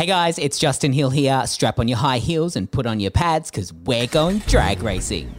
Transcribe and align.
Hey 0.00 0.06
guys, 0.06 0.38
it's 0.38 0.58
Justin 0.58 0.94
Hill 0.94 1.10
here. 1.10 1.42
Strap 1.46 1.78
on 1.78 1.86
your 1.86 1.98
high 1.98 2.20
heels 2.20 2.56
and 2.56 2.70
put 2.70 2.86
on 2.86 3.00
your 3.00 3.10
pads 3.10 3.50
because 3.50 3.70
we're 3.84 4.06
going 4.06 4.38
drag 4.46 4.82
racing. 4.82 5.30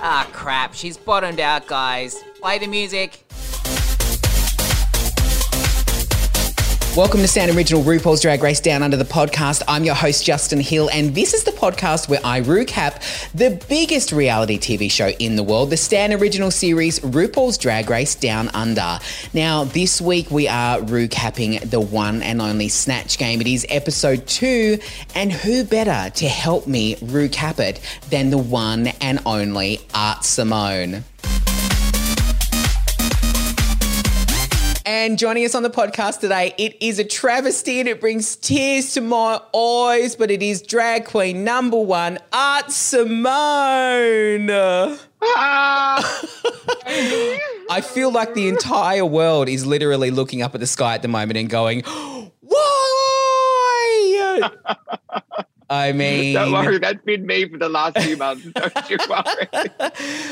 Ah, 0.00 0.30
crap. 0.32 0.74
She's 0.74 0.96
bottomed 0.96 1.40
out, 1.40 1.66
guys. 1.66 2.22
Play 2.40 2.60
the 2.60 2.68
music. 2.68 3.27
Welcome 6.98 7.20
to 7.20 7.28
Stan 7.28 7.56
Original 7.56 7.84
RuPaul's 7.84 8.20
Drag 8.22 8.42
Race 8.42 8.58
Down 8.58 8.82
Under 8.82 8.96
the 8.96 9.04
podcast. 9.04 9.62
I'm 9.68 9.84
your 9.84 9.94
host, 9.94 10.26
Justin 10.26 10.58
Hill, 10.58 10.90
and 10.92 11.14
this 11.14 11.32
is 11.32 11.44
the 11.44 11.52
podcast 11.52 12.08
where 12.08 12.18
I 12.24 12.40
recap 12.40 13.30
the 13.30 13.64
biggest 13.68 14.10
reality 14.10 14.58
TV 14.58 14.90
show 14.90 15.10
in 15.20 15.36
the 15.36 15.44
world, 15.44 15.70
the 15.70 15.76
Stan 15.76 16.12
Original 16.12 16.50
series 16.50 16.98
RuPaul's 16.98 17.56
Drag 17.56 17.88
Race 17.88 18.16
Down 18.16 18.48
Under. 18.48 18.98
Now, 19.32 19.62
this 19.62 20.00
week 20.00 20.32
we 20.32 20.48
are 20.48 20.80
recapping 20.80 21.70
the 21.70 21.78
one 21.78 22.20
and 22.20 22.42
only 22.42 22.66
Snatch 22.66 23.16
Game. 23.16 23.40
It 23.40 23.46
is 23.46 23.64
episode 23.68 24.26
two, 24.26 24.80
and 25.14 25.30
who 25.32 25.62
better 25.62 26.10
to 26.16 26.26
help 26.26 26.66
me 26.66 26.96
recap 26.96 27.60
it 27.60 27.78
than 28.10 28.30
the 28.30 28.38
one 28.38 28.88
and 29.00 29.20
only 29.24 29.78
Art 29.94 30.24
Simone? 30.24 31.04
And 34.88 35.18
joining 35.18 35.44
us 35.44 35.54
on 35.54 35.62
the 35.62 35.68
podcast 35.68 36.20
today, 36.20 36.54
it 36.56 36.74
is 36.80 36.98
a 36.98 37.04
travesty 37.04 37.78
and 37.78 37.86
it 37.86 38.00
brings 38.00 38.36
tears 38.36 38.94
to 38.94 39.02
my 39.02 39.38
eyes, 39.54 40.16
but 40.16 40.30
it 40.30 40.42
is 40.42 40.62
drag 40.62 41.04
queen 41.04 41.44
number 41.44 41.78
one, 41.78 42.18
Art 42.32 42.72
Simone. 42.72 44.48
Ah. 45.22 46.22
I 47.70 47.82
feel 47.82 48.10
like 48.10 48.32
the 48.32 48.48
entire 48.48 49.04
world 49.04 49.50
is 49.50 49.66
literally 49.66 50.10
looking 50.10 50.40
up 50.40 50.54
at 50.54 50.60
the 50.62 50.66
sky 50.66 50.94
at 50.94 51.02
the 51.02 51.08
moment 51.08 51.36
and 51.36 51.50
going, 51.50 51.82
why? 52.40 54.50
I 55.70 55.92
mean, 55.92 56.34
Don't 56.34 56.52
worry, 56.52 56.78
that's 56.78 57.02
been 57.04 57.26
me 57.26 57.48
for 57.48 57.58
the 57.58 57.68
last 57.68 57.98
few 57.98 58.16
months. 58.24 58.44
Don't 58.52 58.90
you 58.90 58.96
worry. 59.08 59.48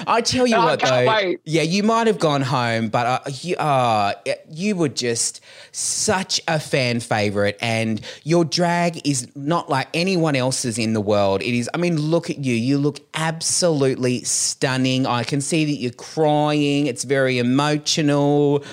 I 0.06 0.20
tell 0.22 0.46
you 0.46 0.56
I 0.56 0.64
what, 0.64 0.80
though, 0.80 1.06
wait. 1.06 1.40
yeah, 1.44 1.62
you 1.62 1.82
might 1.82 2.06
have 2.06 2.18
gone 2.18 2.42
home, 2.42 2.88
but 2.88 3.06
uh, 3.06 3.30
you, 3.40 3.56
uh, 3.56 4.14
you 4.50 4.76
were 4.76 4.88
just 4.88 5.40
such 5.72 6.40
a 6.48 6.58
fan 6.58 7.00
favorite, 7.00 7.58
and 7.60 8.00
your 8.24 8.44
drag 8.44 9.06
is 9.06 9.28
not 9.34 9.68
like 9.68 9.88
anyone 9.92 10.36
else's 10.36 10.78
in 10.78 10.94
the 10.94 11.00
world. 11.00 11.42
It 11.42 11.54
is. 11.54 11.68
I 11.74 11.78
mean, 11.78 12.00
look 12.00 12.30
at 12.30 12.38
you. 12.38 12.54
You 12.54 12.78
look 12.78 13.00
absolutely 13.14 14.24
stunning. 14.24 15.06
I 15.06 15.22
can 15.24 15.40
see 15.40 15.64
that 15.66 15.72
you're 15.80 15.92
crying. 15.92 16.86
It's 16.86 17.04
very 17.04 17.38
emotional. 17.38 18.64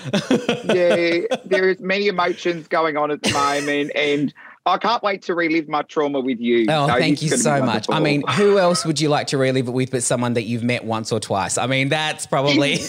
yeah, 0.66 1.22
there 1.46 1.70
is 1.70 1.80
many 1.80 2.08
emotions 2.08 2.68
going 2.68 2.96
on 2.98 3.12
at 3.12 3.22
the 3.22 3.32
moment, 3.32 3.92
and 3.96 4.34
I 4.66 4.78
can't 4.78 5.04
wait 5.04 5.22
to 5.24 5.36
relive 5.36 5.68
my 5.68 5.82
trauma 5.82 6.22
with 6.22 6.40
you. 6.40 6.66
Oh, 6.70 6.88
So 6.88 6.94
thank 6.96 7.22
you 7.22 7.30
so 7.30 7.64
much. 7.64 7.88
I 7.90 8.00
mean, 8.00 8.24
who 8.36 8.58
else 8.58 8.86
would 8.86 9.02
you 9.02 9.10
like 9.10 9.28
to 9.28 9.38
relive 9.38 9.68
it 9.68 9.72
with 9.72 9.92
but 9.92 10.04
someone 10.04 10.34
that 10.34 10.44
you've 10.44 10.64
met 10.64 10.86
once 10.86 11.12
or 11.12 11.20
twice? 11.20 11.58
I 11.58 11.68
mean, 11.68 11.90
that's 11.90 12.26
probably. 12.26 12.80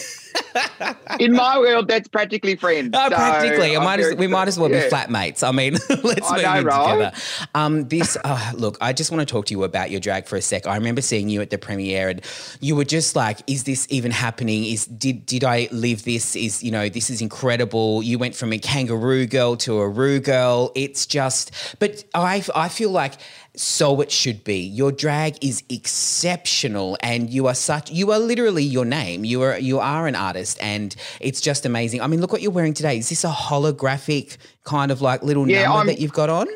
in 1.19 1.33
my 1.33 1.57
world, 1.59 1.87
that's 1.87 2.07
practically 2.07 2.55
friends. 2.55 2.91
Oh, 2.93 3.09
So 3.09 3.15
practically. 3.15 3.75
I 3.75 3.83
might 3.83 3.99
as, 3.99 4.15
we 4.15 4.27
might 4.27 4.47
as 4.47 4.57
well 4.59 4.71
excited. 4.73 4.89
be 4.89 5.13
flatmates. 5.13 5.47
I 5.47 5.51
mean, 5.51 5.73
let's 6.03 6.29
I 6.29 6.35
move 6.35 6.43
know, 6.43 6.55
in 6.59 6.65
right? 6.65 6.91
together. 6.93 7.11
Um, 7.55 7.87
this, 7.87 8.17
uh, 8.23 8.51
look, 8.55 8.77
I 8.81 8.93
just 8.93 9.11
want 9.11 9.27
to 9.27 9.31
talk 9.31 9.45
to 9.47 9.51
you 9.53 9.63
about 9.63 9.91
your 9.91 9.99
drag 9.99 10.27
for 10.27 10.35
a 10.35 10.41
sec. 10.41 10.67
I 10.67 10.75
remember 10.75 11.01
seeing 11.01 11.29
you 11.29 11.41
at 11.41 11.49
the 11.49 11.57
premiere, 11.57 12.09
and 12.09 12.21
you 12.61 12.75
were 12.75 12.85
just 12.85 13.15
like, 13.15 13.39
"Is 13.47 13.63
this 13.63 13.87
even 13.89 14.11
happening? 14.11 14.65
Is 14.65 14.85
did 14.85 15.25
did 15.25 15.43
I 15.43 15.67
live 15.71 16.03
this? 16.03 16.35
Is 16.35 16.63
you 16.63 16.71
know 16.71 16.89
this 16.89 17.09
is 17.09 17.21
incredible." 17.21 18.01
You 18.03 18.17
went 18.17 18.35
from 18.35 18.53
a 18.53 18.57
kangaroo 18.59 19.25
girl 19.25 19.55
to 19.57 19.79
a 19.79 19.87
roo 19.89 20.19
girl. 20.19 20.71
It's 20.75 21.05
just, 21.05 21.51
but 21.79 22.03
I 22.13 22.43
I 22.55 22.69
feel 22.69 22.89
like 22.91 23.13
so 23.57 24.01
it 24.01 24.11
should 24.11 24.43
be. 24.43 24.59
Your 24.59 24.91
drag 24.91 25.43
is 25.43 25.63
exceptional, 25.69 26.97
and 27.01 27.29
you 27.29 27.47
are 27.47 27.55
such. 27.55 27.89
You 27.91 28.11
are 28.11 28.19
literally 28.19 28.63
your 28.63 28.85
name. 28.85 29.23
You 29.23 29.41
are 29.43 29.57
you 29.57 29.79
are 29.79 30.07
an 30.07 30.15
artist, 30.15 30.44
and 30.59 30.95
it's 31.19 31.41
just 31.41 31.65
amazing. 31.65 32.01
I 32.01 32.07
mean, 32.07 32.21
look 32.21 32.31
what 32.31 32.41
you're 32.43 32.51
wearing 32.51 32.73
today. 32.75 32.97
Is 32.99 33.09
this 33.09 33.23
a 33.23 33.29
holographic 33.29 34.37
kind 34.63 34.91
of 34.91 35.01
like 35.01 35.23
little 35.23 35.49
Yeah, 35.49 35.63
number 35.63 35.77
I'm- 35.79 35.87
that 35.87 35.99
you've 35.99 36.13
got 36.13 36.29
on? 36.29 36.47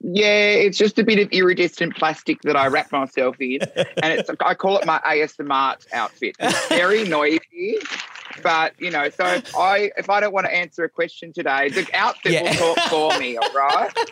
Yeah, 0.00 0.48
it's 0.48 0.76
just 0.76 0.98
a 0.98 1.04
bit 1.04 1.20
of 1.20 1.28
iridescent 1.30 1.94
plastic 1.94 2.42
that 2.42 2.56
I 2.56 2.66
wrap 2.66 2.90
myself 2.90 3.36
in, 3.40 3.60
and 4.02 4.12
it's 4.18 4.28
I 4.40 4.54
call 4.54 4.78
it 4.78 4.84
my 4.84 4.98
ASMR 5.04 5.76
outfit. 5.92 6.34
It's 6.40 6.68
very 6.68 7.04
noisy, 7.04 7.78
but 8.42 8.72
you 8.78 8.90
know, 8.90 9.08
so 9.10 9.24
if 9.26 9.56
I 9.56 9.90
if 9.96 10.10
I 10.10 10.20
don't 10.20 10.32
want 10.32 10.46
to 10.46 10.54
answer 10.54 10.84
a 10.84 10.88
question 10.88 11.32
today, 11.32 11.68
the 11.68 11.86
outfit 11.94 12.32
Yeah. 12.32 12.42
will 12.60 12.74
talk 12.74 12.88
for 12.90 13.18
me. 13.18 13.36
All 13.36 13.52
right. 13.54 13.90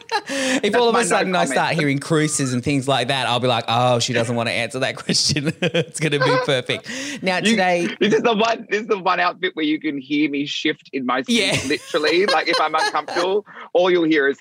If 0.64 0.74
all 0.74 0.88
of 0.88 0.94
a 0.94 0.98
no 0.98 1.04
sudden 1.04 1.34
I 1.34 1.40
comment. 1.40 1.50
start 1.50 1.74
hearing 1.74 1.98
cruises 1.98 2.52
and 2.54 2.62
things 2.64 2.88
like 2.88 3.08
that, 3.08 3.26
I'll 3.26 3.40
be 3.40 3.46
like, 3.48 3.64
oh, 3.68 3.98
she 3.98 4.12
doesn't 4.12 4.34
want 4.34 4.48
to 4.48 4.52
answer 4.52 4.78
that 4.78 4.96
question. 5.04 5.48
it's 5.62 6.00
going 6.00 6.12
to 6.12 6.18
be 6.18 6.36
perfect. 6.46 6.88
Now, 7.22 7.36
You- 7.38 7.50
today, 7.52 7.94
This 8.00 8.14
is 8.14 8.22
the 8.22 8.34
one. 8.34 8.66
This 8.70 8.82
is 8.82 8.86
the 8.88 8.98
one 8.98 9.20
outfit 9.20 9.54
where 9.54 9.64
you 9.64 9.78
can 9.80 9.98
hear 9.98 10.30
me 10.30 10.46
shift 10.46 10.88
in 10.92 11.04
my 11.04 11.22
seat. 11.22 11.40
Yeah. 11.44 11.58
Literally, 11.68 12.26
like 12.26 12.48
if 12.48 12.58
I'm 12.60 12.74
uncomfortable, 12.74 13.44
all 13.74 13.90
you'll 13.90 14.04
hear 14.04 14.28
is 14.28 14.38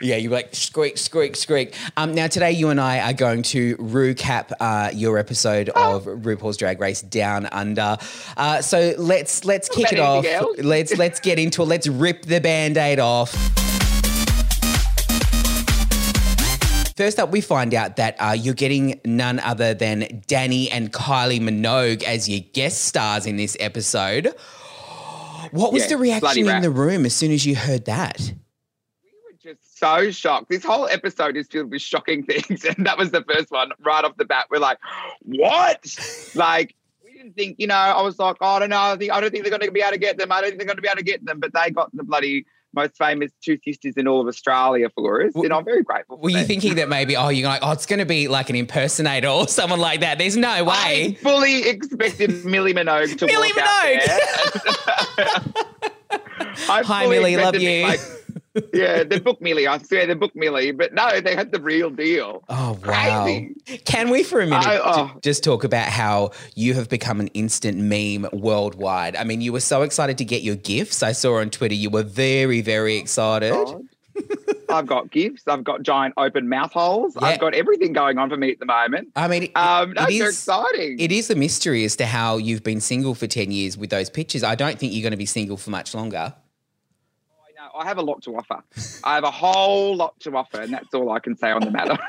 yeah, 0.00 0.16
you're 0.16 0.32
like 0.32 0.54
squeak, 0.54 0.98
squeak, 0.98 1.36
squeak. 1.36 1.74
Um, 1.96 2.14
now, 2.14 2.26
today, 2.26 2.52
you 2.52 2.68
and 2.70 2.80
I 2.80 3.00
are 3.00 3.12
going 3.12 3.42
to 3.44 3.76
recap 3.76 4.52
uh, 4.60 4.90
your 4.94 5.18
episode 5.18 5.70
Oh. 5.74 5.96
of 5.96 6.04
RuPaul's 6.04 6.56
Drag 6.56 6.80
Race 6.80 7.02
Down 7.02 7.46
Under. 7.46 7.96
Uh, 8.36 8.60
so 8.62 8.94
let's 8.98 9.44
let's 9.44 9.68
kick 9.68 9.92
it 9.92 9.98
off. 10.00 10.24
else? 10.24 10.58
Let's 10.58 10.96
let's 10.96 11.20
get 11.20 11.38
into 11.38 11.62
it. 11.62 11.66
Let's 11.66 11.86
rip 11.86 12.22
the 12.26 12.40
band-aid 12.40 12.98
off. 12.98 13.32
First 16.96 17.18
up, 17.18 17.30
we 17.32 17.40
find 17.40 17.74
out 17.74 17.96
that 17.96 18.14
uh, 18.20 18.32
you're 18.38 18.54
getting 18.54 19.00
none 19.04 19.40
other 19.40 19.74
than 19.74 20.02
Dannii 20.28 20.68
and 20.70 20.92
Kylie 20.92 21.40
Minogue 21.40 22.04
as 22.04 22.28
your 22.28 22.40
guest 22.52 22.84
stars 22.84 23.26
in 23.26 23.36
this 23.36 23.56
episode. 23.58 24.32
What 25.50 25.72
was 25.72 25.82
Yeah, 25.82 25.88
the 25.88 25.96
reaction 25.96 26.48
in 26.48 26.62
the 26.62 26.70
room 26.70 27.04
as 27.04 27.14
soon 27.14 27.32
as 27.32 27.44
you 27.44 27.56
heard 27.56 27.86
that? 27.86 28.32
We 29.84 29.96
were 29.96 30.06
just 30.06 30.20
so 30.20 30.28
shocked. 30.28 30.48
This 30.48 30.64
whole 30.64 30.88
episode 30.88 31.36
is 31.36 31.46
filled 31.48 31.70
with 31.70 31.82
shocking 31.82 32.22
things, 32.26 32.64
and 32.64 32.86
that 32.86 32.98
was 32.98 33.10
the 33.10 33.22
first 33.22 33.50
one 33.50 33.70
right 33.80 34.04
off 34.04 34.16
the 34.16 34.24
bat. 34.24 34.46
We're 34.50 34.58
like, 34.58 34.78
what? 35.22 35.86
like. 36.34 36.74
we 37.04 37.12
didn't 37.12 37.34
Think 37.34 37.56
you 37.58 37.66
know, 37.66 37.74
I 37.74 38.02
was 38.02 38.18
like, 38.18 38.36
oh, 38.40 38.46
I 38.46 38.58
don't 38.60 38.70
know. 38.70 38.80
I 38.80 38.96
think 38.96 39.12
I 39.12 39.20
don't 39.20 39.30
think 39.30 39.44
they're 39.44 39.50
going 39.50 39.66
to 39.66 39.70
be 39.70 39.80
able 39.80 39.92
to 39.92 39.98
get 39.98 40.18
them. 40.18 40.32
I 40.32 40.40
don't 40.40 40.50
think 40.50 40.58
they're 40.58 40.66
going 40.66 40.76
to 40.76 40.82
be 40.82 40.88
able 40.88 40.98
to 40.98 41.04
get 41.04 41.24
them. 41.24 41.40
But 41.40 41.52
they 41.52 41.70
got 41.70 41.94
the 41.94 42.04
bloody 42.04 42.46
most 42.74 42.96
famous 42.98 43.30
two 43.42 43.58
sisters 43.64 43.94
in 43.96 44.08
all 44.08 44.20
of 44.20 44.26
Australia 44.26 44.88
for 44.94 45.24
us, 45.24 45.32
and 45.34 45.52
I'm 45.52 45.64
very 45.64 45.82
grateful. 45.82 46.18
Were 46.18 46.30
you 46.30 46.38
that. 46.38 46.46
thinking 46.46 46.74
that 46.76 46.88
maybe, 46.88 47.16
oh, 47.16 47.28
you're 47.28 47.48
like, 47.48 47.60
oh, 47.62 47.72
it's 47.72 47.86
going 47.86 48.00
to 48.00 48.04
be 48.04 48.28
like 48.28 48.50
an 48.50 48.56
impersonator 48.56 49.28
or 49.28 49.48
someone 49.48 49.80
like 49.80 50.00
that? 50.00 50.18
There's 50.18 50.36
no 50.36 50.64
way. 50.64 50.72
I 50.74 51.16
fully 51.22 51.68
expected 51.68 52.44
Millie 52.44 52.74
Minogue 52.74 53.16
to 53.18 53.26
Millie 53.26 53.50
walk 53.56 53.64
out 53.66 53.84
Minogue. 53.84 55.64
I 56.68 56.82
Hi, 56.82 57.06
Millie, 57.06 57.36
love 57.36 57.56
you. 57.56 57.84
Like, 57.84 58.00
yeah, 58.72 59.04
they 59.04 59.18
booked 59.18 59.40
Millie. 59.42 59.66
I 59.66 59.78
swear 59.78 60.06
they 60.06 60.14
booked 60.14 60.36
Millie, 60.36 60.72
but 60.72 60.94
no, 60.94 61.20
they 61.20 61.34
had 61.34 61.52
the 61.52 61.60
real 61.60 61.90
deal. 61.90 62.44
Oh, 62.48 62.78
wow. 62.84 63.24
Crazy. 63.24 63.54
Can 63.84 64.10
we, 64.10 64.22
for 64.22 64.40
a 64.40 64.46
minute, 64.46 64.66
I- 64.66 64.76
j- 64.76 64.80
oh. 64.84 65.12
just 65.22 65.42
talk 65.44 65.64
about 65.64 65.88
how 65.88 66.30
you 66.54 66.74
have 66.74 66.88
become 66.88 67.20
an 67.20 67.28
instant 67.28 67.78
meme 67.78 68.28
worldwide? 68.32 69.16
I 69.16 69.24
mean, 69.24 69.40
you 69.40 69.52
were 69.52 69.60
so 69.60 69.82
excited 69.82 70.18
to 70.18 70.24
get 70.24 70.42
your 70.42 70.56
gifts. 70.56 71.02
I 71.02 71.12
saw 71.12 71.38
on 71.40 71.50
Twitter 71.50 71.74
you 71.74 71.90
were 71.90 72.02
very, 72.02 72.60
very 72.60 72.96
excited. 72.96 73.52
God. 73.52 73.82
I've 74.68 74.86
got 74.86 75.10
gifts. 75.10 75.42
I've 75.48 75.64
got 75.64 75.82
giant 75.82 76.14
open 76.16 76.48
mouth 76.48 76.72
holes. 76.72 77.16
Yeah. 77.20 77.26
I've 77.28 77.40
got 77.40 77.54
everything 77.54 77.92
going 77.92 78.18
on 78.18 78.30
for 78.30 78.36
me 78.36 78.50
at 78.52 78.58
the 78.60 78.64
moment. 78.66 79.08
I 79.16 79.26
mean, 79.28 79.44
it, 79.44 79.52
Um, 79.56 79.92
no, 79.92 80.04
it 80.04 80.18
they're 80.18 80.28
exciting. 80.28 80.98
It 81.00 81.10
is 81.12 81.30
a 81.30 81.34
mystery 81.34 81.84
as 81.84 81.96
to 81.96 82.06
how 82.06 82.36
you've 82.36 82.62
been 82.62 82.80
single 82.80 83.14
for 83.14 83.26
10 83.26 83.50
years 83.50 83.76
with 83.76 83.90
those 83.90 84.10
pictures. 84.10 84.42
I 84.44 84.54
don't 84.54 84.78
think 84.78 84.92
you're 84.92 85.02
going 85.02 85.10
to 85.12 85.16
be 85.16 85.26
single 85.26 85.56
for 85.56 85.70
much 85.70 85.94
longer. 85.94 86.34
I 87.76 87.84
have 87.84 87.98
a 87.98 88.02
lot 88.02 88.22
to 88.22 88.36
offer. 88.36 88.62
I 89.02 89.14
have 89.14 89.24
a 89.24 89.30
whole 89.30 89.96
lot 89.96 90.18
to 90.20 90.36
offer, 90.36 90.60
and 90.60 90.72
that's 90.72 90.94
all 90.94 91.10
I 91.10 91.18
can 91.18 91.36
say 91.36 91.50
on 91.50 91.62
the 91.62 91.70
matter. 91.70 91.98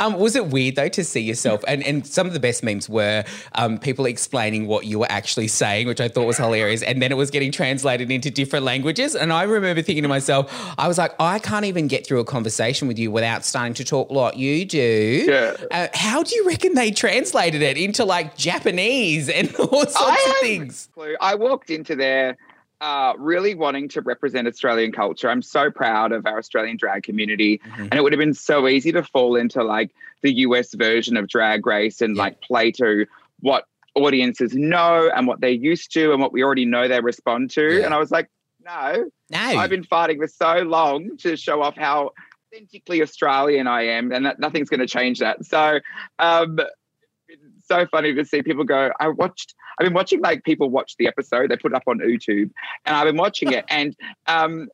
Um, 0.00 0.18
was 0.18 0.34
it 0.34 0.46
weird 0.46 0.76
though 0.76 0.88
to 0.88 1.04
see 1.04 1.20
yourself? 1.20 1.62
And 1.68 1.82
and 1.84 2.06
some 2.06 2.26
of 2.26 2.32
the 2.32 2.40
best 2.40 2.62
memes 2.62 2.88
were 2.88 3.24
um, 3.54 3.78
people 3.78 4.06
explaining 4.06 4.66
what 4.66 4.86
you 4.86 4.98
were 4.98 5.10
actually 5.10 5.48
saying, 5.48 5.86
which 5.86 6.00
I 6.00 6.08
thought 6.08 6.26
was 6.26 6.38
hilarious. 6.38 6.82
And 6.82 7.00
then 7.00 7.12
it 7.12 7.16
was 7.16 7.30
getting 7.30 7.52
translated 7.52 8.10
into 8.10 8.30
different 8.30 8.64
languages. 8.64 9.14
And 9.14 9.32
I 9.32 9.42
remember 9.42 9.82
thinking 9.82 10.02
to 10.02 10.08
myself, 10.08 10.52
I 10.78 10.88
was 10.88 10.98
like, 10.98 11.14
I 11.20 11.38
can't 11.38 11.64
even 11.64 11.86
get 11.86 12.06
through 12.06 12.20
a 12.20 12.24
conversation 12.24 12.88
with 12.88 12.98
you 12.98 13.10
without 13.10 13.44
starting 13.44 13.74
to 13.74 13.84
talk 13.84 14.10
like 14.10 14.36
you 14.36 14.64
do. 14.64 15.24
Yeah. 15.28 15.56
Uh, 15.70 15.88
how 15.94 16.22
do 16.22 16.34
you 16.34 16.46
reckon 16.46 16.74
they 16.74 16.90
translated 16.90 17.62
it 17.62 17.76
into 17.76 18.04
like 18.04 18.36
Japanese 18.36 19.28
and 19.28 19.54
all 19.58 19.68
sorts 19.68 19.96
I 19.96 20.26
of 20.28 20.36
things? 20.40 20.88
I 21.20 21.34
walked 21.34 21.70
into 21.70 21.94
there 21.94 22.36
uh, 22.82 23.14
really 23.16 23.54
wanting 23.54 23.88
to 23.88 24.00
represent 24.00 24.48
Australian 24.48 24.90
culture. 24.90 25.30
I'm 25.30 25.40
so 25.40 25.70
proud 25.70 26.10
of 26.10 26.26
our 26.26 26.36
Australian 26.38 26.76
drag 26.76 27.04
community. 27.04 27.58
Mhm. 27.64 27.78
And 27.90 27.94
it 27.94 28.02
would 28.02 28.12
have 28.12 28.18
been 28.18 28.34
so 28.34 28.66
easy 28.66 28.90
to 28.92 29.04
fall 29.04 29.36
into 29.36 29.62
like 29.62 29.92
the 30.22 30.32
US 30.46 30.74
version 30.74 31.16
of 31.16 31.28
drag 31.28 31.64
race 31.64 32.00
and 32.00 32.16
Yeah. 32.16 32.22
like 32.24 32.40
play 32.42 32.72
to 32.72 33.06
what 33.38 33.66
audiences 33.94 34.54
know 34.54 35.08
and 35.14 35.28
what 35.28 35.40
they're 35.40 35.50
used 35.50 35.92
to 35.92 36.12
and 36.12 36.20
what 36.20 36.32
we 36.32 36.42
already 36.42 36.64
know 36.64 36.88
they 36.88 37.00
respond 37.00 37.50
to. 37.52 37.78
Yeah. 37.78 37.84
And 37.84 37.94
I 37.94 37.98
was 37.98 38.10
like, 38.10 38.28
No, 38.64 39.10
No. 39.30 39.38
I've 39.38 39.70
been 39.70 39.84
fighting 39.84 40.18
for 40.18 40.26
so 40.28 40.58
long 40.62 41.16
to 41.18 41.36
show 41.36 41.62
off 41.62 41.76
how 41.76 42.10
authentically 42.52 43.00
Australian 43.00 43.66
I 43.68 43.82
am, 43.86 44.12
and 44.12 44.26
that 44.26 44.38
nothing's 44.40 44.68
going 44.68 44.80
to 44.80 44.86
change 44.86 45.20
that. 45.20 45.44
So, 45.46 45.78
um, 46.18 46.58
it's 47.62 47.68
so 47.68 47.86
funny 47.86 48.12
to 48.14 48.24
see 48.24 48.42
people 48.42 48.64
go. 48.64 48.90
I 48.98 49.08
watched. 49.08 49.54
I've 49.78 49.86
been 49.86 49.94
watching 49.94 50.20
like 50.20 50.44
people 50.44 50.68
watch 50.68 50.96
the 50.98 51.06
episode. 51.06 51.50
They 51.50 51.56
put 51.56 51.72
it 51.72 51.76
up 51.76 51.84
on 51.86 51.98
YouTube, 51.98 52.50
and 52.84 52.96
I've 52.96 53.06
been 53.06 53.16
watching 53.16 53.52
it, 53.52 53.64
and 53.70 53.96
um, 54.26 54.68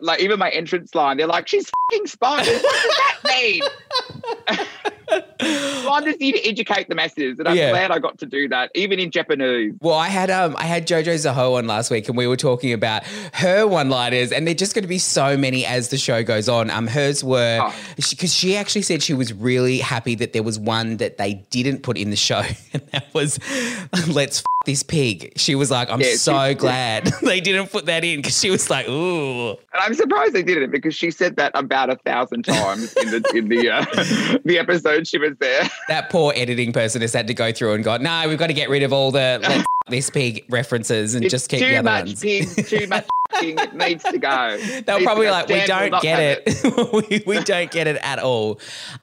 like 0.00 0.20
even 0.20 0.38
my 0.38 0.50
entrance 0.50 0.94
line, 0.94 1.18
they're 1.18 1.26
like, 1.26 1.46
"She's 1.46 1.70
fucking 1.90 2.06
spiders." 2.06 2.62
What 2.62 2.82
does 2.82 2.96
that 2.96 3.18
mean? 3.28 5.22
well, 5.40 5.92
I'm 5.92 6.04
just 6.04 6.20
here 6.20 6.32
to 6.32 6.48
educate 6.48 6.88
the 6.88 6.94
masses, 6.94 7.38
and 7.38 7.48
I'm 7.48 7.56
Yeah. 7.56 7.70
glad 7.70 7.90
I 7.90 7.98
got 7.98 8.18
to 8.18 8.26
do 8.26 8.48
that, 8.48 8.70
even 8.74 8.98
in 8.98 9.10
Japanese. 9.10 9.74
Well, 9.80 9.94
I 9.94 10.08
had 10.08 10.30
um 10.30 10.56
I 10.58 10.64
had 10.64 10.86
Jojo 10.86 11.14
Zaho 11.14 11.56
on 11.56 11.66
last 11.66 11.90
week, 11.90 12.08
and 12.08 12.16
we 12.16 12.26
were 12.26 12.36
talking 12.36 12.72
about 12.72 13.04
her 13.34 13.66
one-liners, 13.66 14.32
and 14.32 14.46
they're 14.46 14.54
just 14.54 14.74
going 14.74 14.82
to 14.84 14.88
be 14.88 14.98
so 14.98 15.36
many 15.36 15.64
as 15.66 15.88
the 15.88 15.98
show 15.98 16.22
goes 16.22 16.48
on. 16.48 16.70
Um, 16.70 16.86
hers 16.86 17.22
were 17.22 17.58
Oh. 17.62 17.74
because 17.96 18.34
she, 18.34 18.56
actually 18.56 18.82
said 18.82 19.02
she 19.02 19.12
was 19.14 19.32
really 19.32 19.78
happy 19.78 20.14
that 20.16 20.32
there 20.32 20.42
was 20.42 20.58
one 20.58 20.96
that 20.98 21.18
they 21.18 21.34
didn't 21.50 21.82
put 21.82 21.96
in 21.98 22.10
the 22.10 22.16
show, 22.16 22.42
and 22.72 22.82
that 22.92 23.06
was 23.12 23.38
"Let's 24.08 24.40
f- 24.40 24.44
this 24.64 24.82
pig." 24.82 25.32
She 25.36 25.54
was 25.54 25.70
like, 25.70 25.90
"I'm 25.90 26.00
Yeah, 26.00 26.08
she- 26.12 26.16
so 26.16 26.54
glad 26.54 27.06
they 27.22 27.40
didn't 27.40 27.68
put 27.70 27.86
that 27.86 28.04
in," 28.04 28.20
because 28.20 28.38
she 28.40 28.50
was 28.50 28.68
like, 28.70 28.88
"Ooh." 28.88 29.50
And 29.50 29.58
I'm 29.80 29.94
surprised 29.94 30.32
they 30.32 30.42
didn't 30.42 30.70
because 30.70 30.94
she 30.94 31.10
said 31.10 31.36
that 31.36 31.52
about 31.54 31.90
a 31.90 31.96
thousand 31.96 32.44
times 32.44 32.92
in 32.94 33.10
the 33.10 33.32
in 33.34 33.48
the 33.48 33.70
uh, 33.70 33.84
the 34.44 34.58
episode 34.58 35.06
she 35.06 35.18
was 35.18 35.25
there. 35.34 35.68
That 35.88 36.10
poor 36.10 36.32
editing 36.36 36.72
person 36.72 37.00
has 37.02 37.12
had 37.12 37.26
to 37.28 37.34
go 37.34 37.52
through 37.52 37.74
and 37.74 37.84
go, 37.84 37.96
"No, 37.96 38.24
we've 38.28 38.38
got 38.38 38.48
to 38.48 38.54
get 38.54 38.68
rid 38.68 38.82
of 38.82 38.92
all 38.92 39.10
the 39.10 39.38
let's 39.42 39.66
this 39.88 40.10
pig 40.10 40.44
references 40.48 41.14
and 41.14 41.24
It's 41.24 41.30
just 41.32 41.48
keep 41.48 41.60
too 41.60 41.66
the 41.66 41.76
other 41.76 41.84
much 41.84 42.06
ones." 42.06 42.20
pig, 42.20 42.66
too 42.66 42.86
much 42.88 43.06
pig. 43.40 43.58
It 43.60 43.74
needs 43.74 44.04
to 44.04 44.18
go. 44.18 44.58
They'll 44.86 45.00
probably 45.00 45.28
like, 45.30 45.48
we 45.48 45.64
don't 45.66 46.00
get 46.02 46.18
it. 46.46 47.10
we, 47.10 47.22
we 47.26 47.42
don't 47.44 47.70
get 47.70 47.86
it 47.86 47.96
at 48.02 48.18
all. 48.18 48.60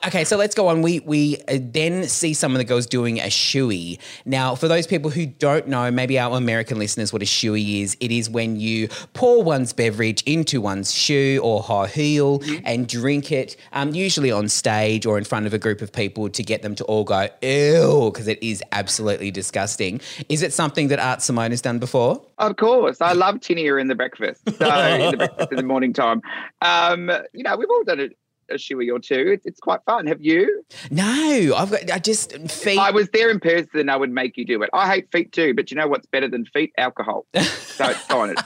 Okay, 0.07 0.23
so 0.23 0.37
let's 0.37 0.55
go 0.55 0.67
on. 0.67 0.81
We 0.81 0.99
we 1.01 1.37
uh, 1.47 1.59
then 1.61 2.07
see 2.07 2.33
some 2.33 2.51
of 2.53 2.57
the 2.57 2.63
girls 2.65 2.85
doing 2.85 3.19
a 3.19 3.23
shoey. 3.23 3.99
Now, 4.25 4.55
for 4.55 4.67
those 4.67 4.87
people 4.87 5.11
who 5.11 5.25
don't 5.25 5.67
know, 5.67 5.91
maybe 5.91 6.17
our 6.19 6.37
American 6.37 6.79
listeners, 6.79 7.11
what 7.11 7.21
a 7.21 7.25
shoey 7.25 7.81
is, 7.81 7.97
it 7.99 8.11
is 8.11 8.29
when 8.29 8.59
you 8.59 8.87
pour 9.13 9.43
one's 9.43 9.73
beverage 9.73 10.23
into 10.23 10.61
one's 10.61 10.93
shoe 10.93 11.39
or 11.43 11.61
high 11.61 11.87
heel 11.87 12.13
Mm-hmm. 12.43 12.65
and 12.65 12.87
drink 12.87 13.31
it, 13.31 13.55
um, 13.73 13.93
usually 13.93 14.31
on 14.31 14.49
stage 14.49 15.05
or 15.05 15.17
in 15.17 15.23
front 15.23 15.45
of 15.45 15.53
a 15.53 15.59
group 15.59 15.81
of 15.81 15.91
people 15.91 16.29
to 16.29 16.43
get 16.43 16.61
them 16.61 16.73
to 16.75 16.83
all 16.85 17.03
go, 17.03 17.27
ew, 17.41 18.09
because 18.11 18.27
it 18.27 18.41
is 18.41 18.61
absolutely 18.71 19.31
disgusting. 19.31 20.01
Is 20.29 20.41
it 20.41 20.53
something 20.53 20.87
that 20.87 20.99
Art 20.99 21.21
Simone 21.21 21.51
has 21.51 21.61
done 21.61 21.79
before? 21.79 22.21
Of 22.37 22.55
course, 22.57 23.01
I 23.01 23.13
love 23.13 23.35
tinea 23.35 23.79
in 23.79 23.87
the 23.87 23.95
breakfast. 23.95 24.22
So 24.31 24.51
in 24.95 25.11
the 25.11 25.17
breakfast 25.17 25.51
in 25.51 25.57
the 25.57 25.63
morning 25.63 25.93
time, 25.93 26.21
um, 26.61 27.11
you 27.33 27.43
know, 27.43 27.55
we've 27.57 27.69
all 27.69 27.83
done 27.83 27.99
it 27.99 28.17
a 28.49 28.55
shoey 28.55 28.93
or 28.93 28.99
two. 28.99 29.31
It's, 29.33 29.45
it's 29.45 29.59
quite 29.59 29.79
fun. 29.85 30.07
Have 30.07 30.21
you? 30.21 30.63
No, 30.91 31.53
I've 31.55 31.71
got, 31.71 31.91
I 31.91 31.99
just, 31.99 32.31
feet. 32.31 32.73
If 32.73 32.79
I 32.79 32.91
was 32.91 33.09
there 33.09 33.29
in 33.29 33.39
person, 33.39 33.89
I 33.89 33.95
would 33.95 34.11
make 34.11 34.37
you 34.37 34.45
do 34.45 34.61
it. 34.63 34.69
I 34.73 34.89
hate 34.91 35.11
feet 35.11 35.31
too, 35.31 35.53
but 35.53 35.71
you 35.71 35.77
know 35.77 35.87
what's 35.87 36.05
better 36.07 36.27
than 36.27 36.45
feet? 36.45 36.73
Alcohol. 36.77 37.25
So 37.73 37.85
it's 37.89 38.01
fine. 38.01 38.29
It, 38.29 38.39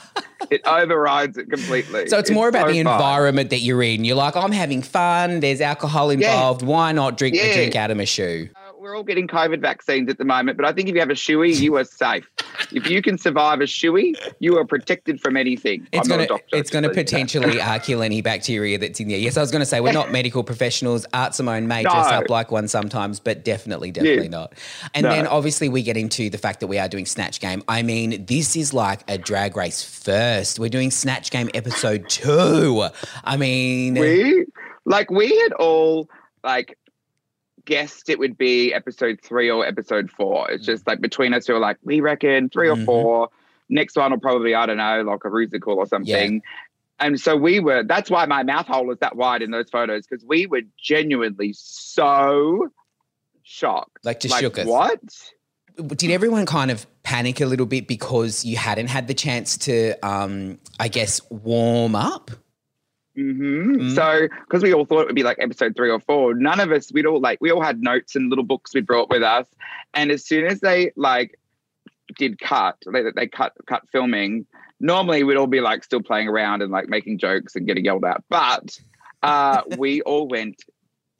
it 0.50 0.66
overrides 0.66 1.36
it 1.36 1.50
completely. 1.50 2.08
So 2.08 2.18
it's 2.18 2.30
more 2.30 2.48
about 2.48 2.68
so 2.68 2.72
the 2.72 2.82
fun. 2.82 2.94
environment 2.94 3.50
that 3.50 3.58
you're 3.58 3.82
in. 3.82 4.06
You're 4.06 4.16
like, 4.16 4.36
I'm 4.36 4.52
having 4.52 4.80
fun. 4.80 5.40
There's 5.40 5.60
alcohol 5.60 6.08
involved. 6.08 6.62
Why 6.62 6.92
not 6.92 7.18
drink 7.18 7.36
a 7.36 7.52
drink 7.52 7.76
out 7.76 7.90
of 7.90 7.98
my 7.98 8.04
shoe? 8.04 8.48
We're 8.78 8.96
all 8.96 9.02
getting 9.02 9.26
COVID 9.26 9.60
vaccines 9.60 10.08
at 10.08 10.18
the 10.18 10.24
moment, 10.24 10.56
but 10.56 10.64
I 10.64 10.72
think 10.72 10.88
if 10.88 10.94
you 10.94 11.00
have 11.00 11.10
a 11.10 11.14
shoey, 11.14 11.58
you 11.58 11.76
are 11.76 11.84
safe. 11.84 12.30
if 12.72 12.86
you 12.88 13.02
can 13.02 13.18
survive 13.18 13.60
a 13.60 13.64
shoey, 13.64 14.14
you 14.38 14.56
are 14.56 14.64
protected 14.64 15.20
from 15.20 15.36
anything. 15.36 15.88
It's 15.92 16.06
I'm 16.06 16.08
not 16.08 16.14
gonna, 16.14 16.22
a 16.22 16.26
doctor. 16.28 16.56
it's 16.56 16.70
gonna 16.70 16.86
just 16.88 16.94
so 16.94 17.00
you 17.00 17.04
know. 17.04 17.10
potentially 17.50 17.60
uh, 17.60 17.78
kill 17.80 18.02
any 18.02 18.22
bacteria 18.22 18.78
that's 18.78 19.00
in 19.00 19.08
there. 19.08 19.18
Yes, 19.18 19.36
I 19.36 19.40
was 19.40 19.50
gonna 19.50 19.66
say 19.66 19.80
we're 19.80 19.92
not 19.92 20.12
medical 20.12 20.44
professionals. 20.44 21.06
Art 21.12 21.34
Simone 21.34 21.66
may 21.66 21.82
dress 21.82 22.06
up 22.06 22.30
like 22.30 22.52
one 22.52 22.68
sometimes, 22.68 23.18
but 23.18 23.44
definitely, 23.44 23.90
definitely 23.90 24.24
Yeah. 24.24 24.28
not. 24.30 24.54
And 24.94 25.04
No. 25.04 25.10
then 25.10 25.26
obviously 25.26 25.68
we 25.68 25.82
get 25.82 25.96
into 25.96 26.30
the 26.30 26.38
fact 26.38 26.60
that 26.60 26.68
we 26.68 26.78
are 26.78 26.88
doing 26.88 27.04
Snatch 27.06 27.40
Game. 27.40 27.64
I 27.66 27.82
mean, 27.82 28.26
this 28.26 28.54
is 28.54 28.72
like 28.72 29.00
a 29.08 29.18
drag 29.18 29.56
race 29.56 29.82
first. 29.82 30.60
We're 30.60 30.68
doing 30.68 30.92
Snatch 30.92 31.30
Game 31.32 31.50
episode 31.52 32.08
two. 32.08 32.84
I 33.24 33.36
mean, 33.36 33.94
We 33.94 34.46
like 34.84 35.10
we 35.10 35.36
had 35.36 35.52
all 35.54 36.08
like 36.44 36.78
guessed 37.68 38.08
it 38.08 38.18
would 38.18 38.38
be 38.38 38.72
episode 38.72 39.20
three 39.22 39.50
or 39.50 39.66
episode 39.66 40.10
four. 40.10 40.50
It's 40.50 40.64
just 40.64 40.86
like 40.86 41.02
between 41.02 41.34
us 41.34 41.46
who 41.46 41.54
are 41.54 41.58
like, 41.60 41.76
we 41.84 42.00
reckon 42.00 42.48
3 42.48 42.68
Mhm. 42.68 42.80
or 42.82 42.84
four. 42.86 43.28
Next 43.68 43.94
one 43.94 44.10
will 44.10 44.18
probably, 44.18 44.54
I 44.54 44.64
don't 44.64 44.78
know, 44.78 45.02
like 45.02 45.24
a 45.24 45.28
rusical 45.28 45.76
or 45.76 45.86
something. 45.86 46.40
And 46.98 47.20
so 47.20 47.36
we 47.36 47.60
were, 47.60 47.82
that's 47.84 48.10
why 48.10 48.24
my 48.24 48.42
mouth 48.42 48.66
hole 48.66 48.90
is 48.90 48.98
that 49.00 49.16
wide 49.16 49.42
in 49.42 49.50
those 49.50 49.68
photos, 49.68 50.06
because 50.06 50.24
we 50.24 50.46
were 50.46 50.62
genuinely 50.82 51.52
so 51.52 52.70
shocked. 53.42 53.98
like 54.02 54.20
just 54.20 54.32
like, 54.32 54.40
shook 54.40 54.58
us. 54.58 54.66
what? 54.66 54.98
did 55.96 56.10
everyone 56.10 56.44
kind 56.46 56.70
of 56.72 56.86
panic 57.04 57.40
a 57.40 57.46
little 57.46 57.66
bit 57.66 57.86
because 57.86 58.44
you 58.44 58.56
hadn't 58.56 58.88
had 58.88 59.06
the 59.06 59.14
chance 59.14 59.56
to, 59.58 59.94
um, 60.04 60.58
I 60.80 60.88
guess, 60.88 61.20
warm 61.30 61.94
up? 61.94 62.30
Hmm 63.18 63.76
Mm. 63.78 63.94
So, 63.94 64.28
because 64.44 64.62
we 64.62 64.72
all 64.72 64.84
thought 64.84 65.00
it 65.00 65.06
would 65.06 65.14
be 65.14 65.22
like 65.22 65.38
episode 65.40 65.76
three 65.76 65.90
or 65.90 66.00
four, 66.00 66.34
none 66.34 66.60
of 66.60 66.72
us, 66.72 66.92
we'd 66.92 67.06
all 67.06 67.20
like, 67.20 67.38
we 67.40 67.50
all 67.50 67.60
had 67.60 67.82
notes 67.82 68.16
and 68.16 68.28
little 68.30 68.44
books 68.44 68.74
we 68.74 68.80
brought 68.80 69.10
with 69.10 69.22
us. 69.22 69.46
And 69.94 70.10
as 70.10 70.24
soon 70.24 70.46
as 70.46 70.60
they 70.60 70.92
like 70.96 71.38
did 72.16 72.38
cut, 72.40 72.76
they, 72.92 73.02
they 73.14 73.26
cut, 73.26 73.52
cut 73.66 73.82
filming, 73.90 74.46
normally 74.80 75.22
we'd 75.24 75.36
all 75.36 75.46
be 75.46 75.60
like 75.60 75.84
still 75.84 76.02
playing 76.02 76.28
around 76.28 76.62
and 76.62 76.70
like 76.72 76.88
making 76.88 77.18
jokes 77.18 77.54
and 77.56 77.66
getting 77.66 77.84
yelled 77.84 78.04
at. 78.04 78.22
But 78.28 78.78
uh, 79.22 79.62
we 79.68 80.00
all 80.02 80.28
went 80.28 80.64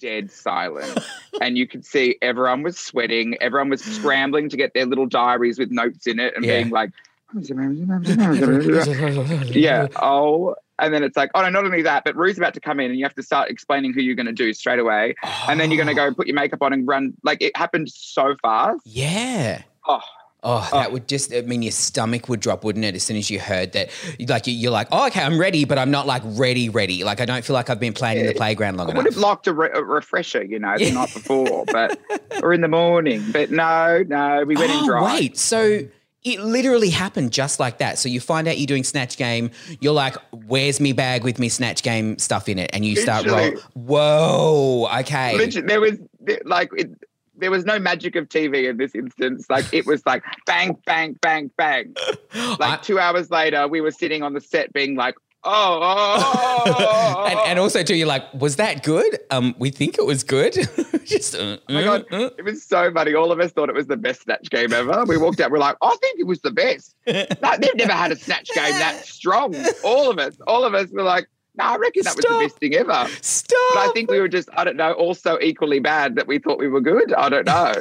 dead 0.00 0.30
silent. 0.32 1.04
And 1.40 1.56
you 1.58 1.68
could 1.68 1.84
see 1.84 2.16
everyone 2.22 2.62
was 2.62 2.78
sweating, 2.78 3.36
everyone 3.40 3.68
was 3.70 3.82
scrambling 3.96 4.48
to 4.48 4.56
get 4.56 4.72
their 4.74 4.86
little 4.86 5.06
diaries 5.06 5.58
with 5.58 5.70
notes 5.70 6.06
in 6.06 6.18
it 6.18 6.34
and 6.36 6.44
Yeah. 6.44 6.58
being 6.58 6.70
like, 6.70 6.90
yeah. 9.50 9.86
Oh, 10.00 10.54
and 10.78 10.92
then 10.94 11.02
it's 11.02 11.16
like, 11.16 11.30
oh 11.34 11.42
no, 11.42 11.50
not 11.50 11.64
only 11.64 11.82
that, 11.82 12.04
but 12.04 12.16
Rue's 12.16 12.38
about 12.38 12.54
to 12.54 12.60
come 12.60 12.80
in 12.80 12.90
and 12.90 12.98
you 12.98 13.04
have 13.04 13.14
to 13.14 13.22
start 13.22 13.50
explaining 13.50 13.92
who 13.92 14.00
you're 14.00 14.14
going 14.16 14.26
to 14.26 14.32
do 14.32 14.52
straight 14.52 14.78
away. 14.78 15.14
And 15.48 15.58
then 15.58 15.70
you're 15.70 15.82
going 15.82 15.94
to 15.94 16.00
go 16.00 16.06
oh. 16.06 16.14
put 16.14 16.26
your 16.26 16.36
makeup 16.36 16.62
on 16.62 16.72
and 16.72 16.86
run. 16.86 17.14
Like 17.22 17.42
it 17.42 17.56
happened 17.56 17.90
so 17.90 18.36
fast. 18.42 18.80
Yeah. 18.84 19.62
Oh, 19.86 20.00
Oh, 20.44 20.68
that 20.72 20.92
would 20.92 21.08
just, 21.08 21.34
I 21.34 21.40
mean, 21.40 21.62
your 21.62 21.72
stomach 21.72 22.28
would 22.28 22.38
drop, 22.38 22.62
wouldn't 22.62 22.84
it? 22.84 22.94
As 22.94 23.02
soon 23.02 23.16
as 23.16 23.28
you 23.28 23.40
heard 23.40 23.72
that, 23.72 23.90
like, 24.20 24.46
you- 24.46 24.54
you're 24.54 24.70
like, 24.70 24.86
oh, 24.92 25.08
okay, 25.08 25.20
I'm 25.20 25.38
ready, 25.38 25.64
but 25.64 25.78
I'm 25.78 25.90
not 25.90 26.06
like 26.06 26.22
ready, 26.24 26.68
ready. 26.68 27.02
Like, 27.02 27.20
I 27.20 27.24
don't 27.24 27.44
feel 27.44 27.54
like 27.54 27.68
I've 27.68 27.80
been 27.80 27.92
playing 27.92 28.18
in 28.18 28.26
the 28.26 28.34
playground 28.34 28.76
long 28.76 28.88
I 28.92 28.94
would 28.94 29.06
have 29.06 29.16
liked 29.16 29.48
a, 29.48 29.52
re- 29.52 29.70
a 29.74 29.82
refresher, 29.82 30.44
you 30.44 30.60
know, 30.60 30.78
the 30.78 30.92
night 30.92 31.12
before, 31.12 31.64
but 31.66 31.98
or 32.40 32.52
in 32.52 32.60
the 32.60 32.68
morning. 32.68 33.24
But 33.32 33.50
no, 33.50 34.04
no, 34.06 34.44
we 34.46 34.54
went 34.54 34.70
in 34.70 34.76
oh, 34.82 34.86
dry. 34.86 35.14
wait. 35.16 35.36
So 35.36 35.80
it 36.28 36.40
literally 36.40 36.90
happened 36.90 37.32
just 37.32 37.58
like 37.60 37.78
that. 37.78 37.98
So 37.98 38.08
you 38.08 38.20
find 38.20 38.46
out 38.48 38.58
you're 38.58 38.66
doing 38.66 38.84
Snatch 38.84 39.16
Game. 39.16 39.50
You're 39.80 39.92
like, 39.92 40.16
where's 40.46 40.80
me 40.80 40.92
bag 40.92 41.24
with 41.24 41.38
me 41.38 41.48
Snatch 41.48 41.82
Game 41.82 42.18
stuff 42.18 42.48
in 42.48 42.58
it? 42.58 42.70
And 42.72 42.84
you 42.84 42.96
start 42.96 43.24
Literally. 43.26 43.56
roll. 43.74 44.84
Whoa. 44.86 45.00
Okay. 45.00 45.36
Literally, 45.36 45.66
there 45.66 45.80
was 45.80 45.98
like 46.44 46.70
it, 46.76 46.90
there 47.36 47.50
was 47.50 47.64
no 47.64 47.78
magic 47.78 48.16
of 48.16 48.28
TV 48.28 48.68
in 48.68 48.76
this 48.76 48.94
instance. 48.94 49.46
Like 49.48 49.72
it 49.72 49.86
was 49.86 50.04
like 50.06 50.22
bang, 50.46 50.76
bang, 50.86 51.16
bang, 51.20 51.50
bang. 51.56 51.94
Like 52.34 52.60
I- 52.60 52.76
two 52.82 52.98
hours 52.98 53.30
later, 53.30 53.66
we 53.68 53.80
were 53.80 53.90
sitting 53.90 54.22
on 54.22 54.34
the 54.34 54.40
set 54.40 54.72
being 54.72 54.96
like, 54.96 55.14
oh, 55.48 55.80
oh, 55.82 56.64
oh, 56.66 56.74
oh, 57.18 57.26
and, 57.26 57.38
and 57.40 57.58
also 57.58 57.82
too, 57.82 57.94
you're 57.96 58.06
like, 58.06 58.22
was 58.34 58.56
that 58.56 58.82
good? 58.82 59.18
Um, 59.30 59.54
we 59.58 59.70
think 59.70 59.98
it 59.98 60.04
was 60.06 60.22
good. 60.22 60.54
Just, 61.04 61.34
uh, 61.34 61.56
Oh 61.68 61.72
my 61.72 61.82
God. 61.82 62.04
uh, 62.12 62.26
uh. 62.26 62.30
It 62.38 62.44
was 62.44 62.62
so 62.62 62.92
funny. 62.92 63.14
All 63.14 63.32
of 63.32 63.40
us 63.40 63.52
thought 63.52 63.68
it 63.68 63.74
was 63.74 63.86
the 63.86 63.96
best 63.96 64.22
snatch 64.22 64.50
game 64.50 64.72
ever. 64.72 65.04
We 65.06 65.16
walked 65.16 65.40
out, 65.40 65.50
we're 65.50 65.58
like, 65.58 65.76
I 65.82 65.96
think 66.00 66.20
it 66.20 66.26
was 66.26 66.40
the 66.40 66.50
best. 66.50 66.94
No, 67.06 67.24
they've 67.60 67.74
never 67.76 67.92
had 67.92 68.12
a 68.12 68.16
snatch 68.16 68.50
game 68.54 68.72
that 68.72 68.96
strong. 69.04 69.54
All 69.82 70.10
of 70.10 70.18
us, 70.18 70.36
all 70.46 70.64
of 70.64 70.74
us 70.74 70.90
were 70.90 71.02
like, 71.02 71.28
no, 71.58 71.64
I 71.64 71.76
reckon 71.76 72.04
that 72.04 72.16
was 72.16 72.24
the 72.24 72.38
best 72.40 72.58
thing 72.58 72.74
ever. 72.74 73.06
Stop. 73.20 73.58
But 73.74 73.88
I 73.88 73.92
think 73.92 74.10
we 74.10 74.20
were 74.20 74.28
just, 74.28 74.48
I 74.56 74.64
don't 74.64 74.76
know, 74.76 74.92
also 74.92 75.38
equally 75.40 75.80
bad 75.80 76.14
that 76.14 76.26
we 76.26 76.38
thought 76.38 76.58
we 76.58 76.68
were 76.68 76.80
good. 76.80 77.12
I 77.12 77.28
don't 77.28 77.46
know. 77.46 77.74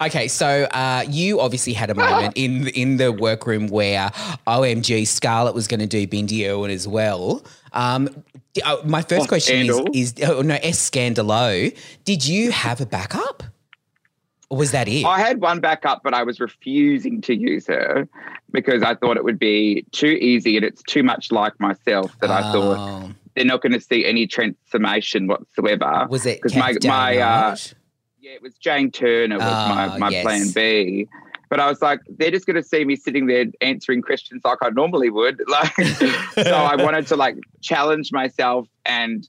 okay, 0.06 0.28
so 0.28 0.64
uh, 0.70 1.04
you 1.08 1.40
obviously 1.40 1.72
had 1.72 1.90
a 1.90 1.94
moment 1.94 2.34
in 2.36 2.68
in 2.68 2.96
the 2.96 3.12
workroom 3.12 3.66
where 3.66 4.10
OMG 4.46 5.06
Scarlet 5.06 5.54
was 5.54 5.66
going 5.66 5.80
to 5.80 5.86
do 5.86 6.06
Bindi 6.06 6.48
Irwin 6.48 6.70
as 6.70 6.86
well. 6.86 7.44
Um, 7.72 8.08
uh, 8.64 8.76
my 8.84 9.02
first 9.02 9.28
question 9.28 9.66
Scandal. 9.66 9.88
is, 9.94 10.12
is 10.14 10.28
oh, 10.28 10.42
no 10.42 10.58
S 10.62 10.90
Scandalo. 10.90 11.76
Did 12.04 12.26
you 12.26 12.50
have 12.50 12.80
a 12.80 12.86
backup, 12.86 13.42
or 14.50 14.58
was 14.58 14.72
that 14.72 14.88
it? 14.88 15.04
I 15.06 15.18
had 15.20 15.40
one 15.40 15.60
backup, 15.60 16.02
but 16.02 16.12
I 16.12 16.22
was 16.24 16.40
refusing 16.40 17.20
to 17.22 17.34
use 17.34 17.66
her 17.68 18.06
because 18.50 18.82
I 18.82 18.94
thought 18.96 19.16
it 19.16 19.24
would 19.24 19.38
be 19.38 19.86
too 19.92 20.18
easy 20.20 20.56
and 20.56 20.64
it's 20.64 20.82
too 20.82 21.02
much 21.02 21.30
like 21.32 21.58
myself 21.60 22.14
that 22.20 22.30
I 22.30 22.42
thought 22.52 22.76
Oh. 23.04 23.10
they're 23.36 23.44
not 23.44 23.62
going 23.62 23.72
to 23.72 23.80
see 23.80 24.04
any 24.04 24.26
transformation 24.26 25.28
whatsoever. 25.28 26.06
was 26.10 26.26
it 26.26 26.42
'cause 26.42 26.54
my- 26.56 26.74
my, 26.84 27.16
uh, 27.18 27.56
Yeah, 28.20 28.32
it 28.32 28.42
was 28.42 28.54
Jane 28.58 28.90
Turner 28.90 29.36
was 29.36 29.44
Ah, 29.46 29.86
my, 29.92 29.98
my 29.98 30.08
yes. 30.10 30.22
plan 30.24 30.50
B. 30.54 31.06
But 31.48 31.58
I 31.58 31.66
was 31.68 31.80
like, 31.82 32.00
they're 32.08 32.30
just 32.30 32.46
going 32.46 32.56
to 32.56 32.62
see 32.62 32.84
me 32.84 32.94
sitting 32.96 33.26
there 33.26 33.46
answering 33.60 34.02
questions 34.02 34.42
like 34.44 34.58
I 34.62 34.70
normally 34.70 35.10
would. 35.10 35.42
Like, 35.48 35.74
so 36.34 36.54
I 36.54 36.76
wanted 36.76 37.06
to 37.08 37.16
like 37.16 37.36
challenge 37.60 38.12
myself 38.12 38.68
and 38.84 39.28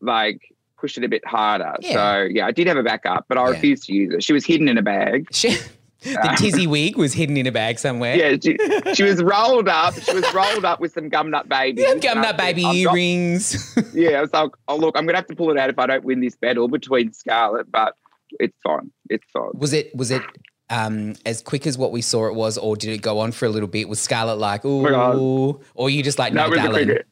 like 0.00 0.40
push 0.80 0.96
it 0.96 1.04
a 1.04 1.08
bit 1.08 1.24
harder. 1.26 1.74
Yeah. 1.80 1.92
So 1.92 2.28
yeah, 2.30 2.46
I 2.46 2.52
did 2.52 2.66
have 2.66 2.76
a 2.76 2.82
backup, 2.82 3.26
but 3.28 3.38
I 3.38 3.44
Yeah. 3.44 3.50
refused 3.50 3.84
to 3.84 3.92
use 3.94 4.14
it. 4.14 4.22
She 4.24 4.32
was 4.32 4.44
hidden 4.44 4.68
in 4.68 4.78
a 4.78 4.82
bag. 4.82 5.26
She, 5.32 5.56
the 6.02 6.34
tizzy 6.38 6.66
wig 6.66 6.96
was 6.96 7.12
hidden 7.12 7.36
in 7.36 7.46
a 7.46 7.52
bag 7.52 7.78
somewhere. 7.78 8.16
Yeah, 8.16 8.36
she, 8.42 8.56
she 8.94 9.02
was 9.02 9.22
rolled 9.22 9.68
up. 9.68 9.94
She 10.00 10.14
was 10.14 10.32
rolled 10.32 10.64
up 10.64 10.80
with 10.80 10.92
some 10.92 11.08
gum 11.10 11.30
nut 11.30 11.48
babies. 11.48 11.84
Yeah, 11.84 11.92
And 11.92 12.00
gum 12.02 12.18
nut 12.22 12.28
said, 12.30 12.36
baby 12.38 12.64
"I'm 12.64 12.82
not- 12.84 12.94
earrings. 12.94 13.76
Yeah, 13.94 14.18
I 14.18 14.20
was 14.22 14.32
like, 14.32 14.50
oh 14.68 14.76
look, 14.76 14.96
I'm 14.96 15.04
gonna 15.06 15.18
have 15.18 15.26
to 15.26 15.36
pull 15.36 15.50
it 15.50 15.58
out 15.58 15.68
if 15.70 15.78
I 15.78 15.86
don't 15.86 16.04
win 16.04 16.20
this 16.20 16.36
battle 16.36 16.68
between 16.68 17.12
Scarlet, 17.12 17.70
but 17.70 17.94
it's 18.38 18.56
fine. 18.62 18.90
It's 19.10 19.24
fine. 19.32 19.50
was 19.54 19.72
it 19.72 19.94
was 19.94 20.10
it 20.10 20.22
um, 20.70 21.16
as 21.26 21.42
quick 21.42 21.66
as 21.66 21.76
what 21.76 21.90
we 21.90 22.00
saw 22.00 22.28
it 22.28 22.34
was, 22.34 22.56
or 22.56 22.76
did 22.76 22.90
it 22.90 23.02
go 23.02 23.18
on 23.18 23.32
for 23.32 23.44
a 23.46 23.48
little 23.48 23.68
bit? 23.68 23.88
Was 23.88 23.98
Scarlet 24.00 24.36
like, 24.36 24.64
ooh, 24.64 24.82
my 24.82 24.90
God. 24.90 25.60
or 25.74 25.90
you 25.90 26.02
just 26.04 26.16
like, 26.18 26.32
No, 26.32 26.46
no, 26.46 26.46
it 26.46 26.50
was 26.50 26.62
the 26.62 26.68
quickest. 26.70 27.04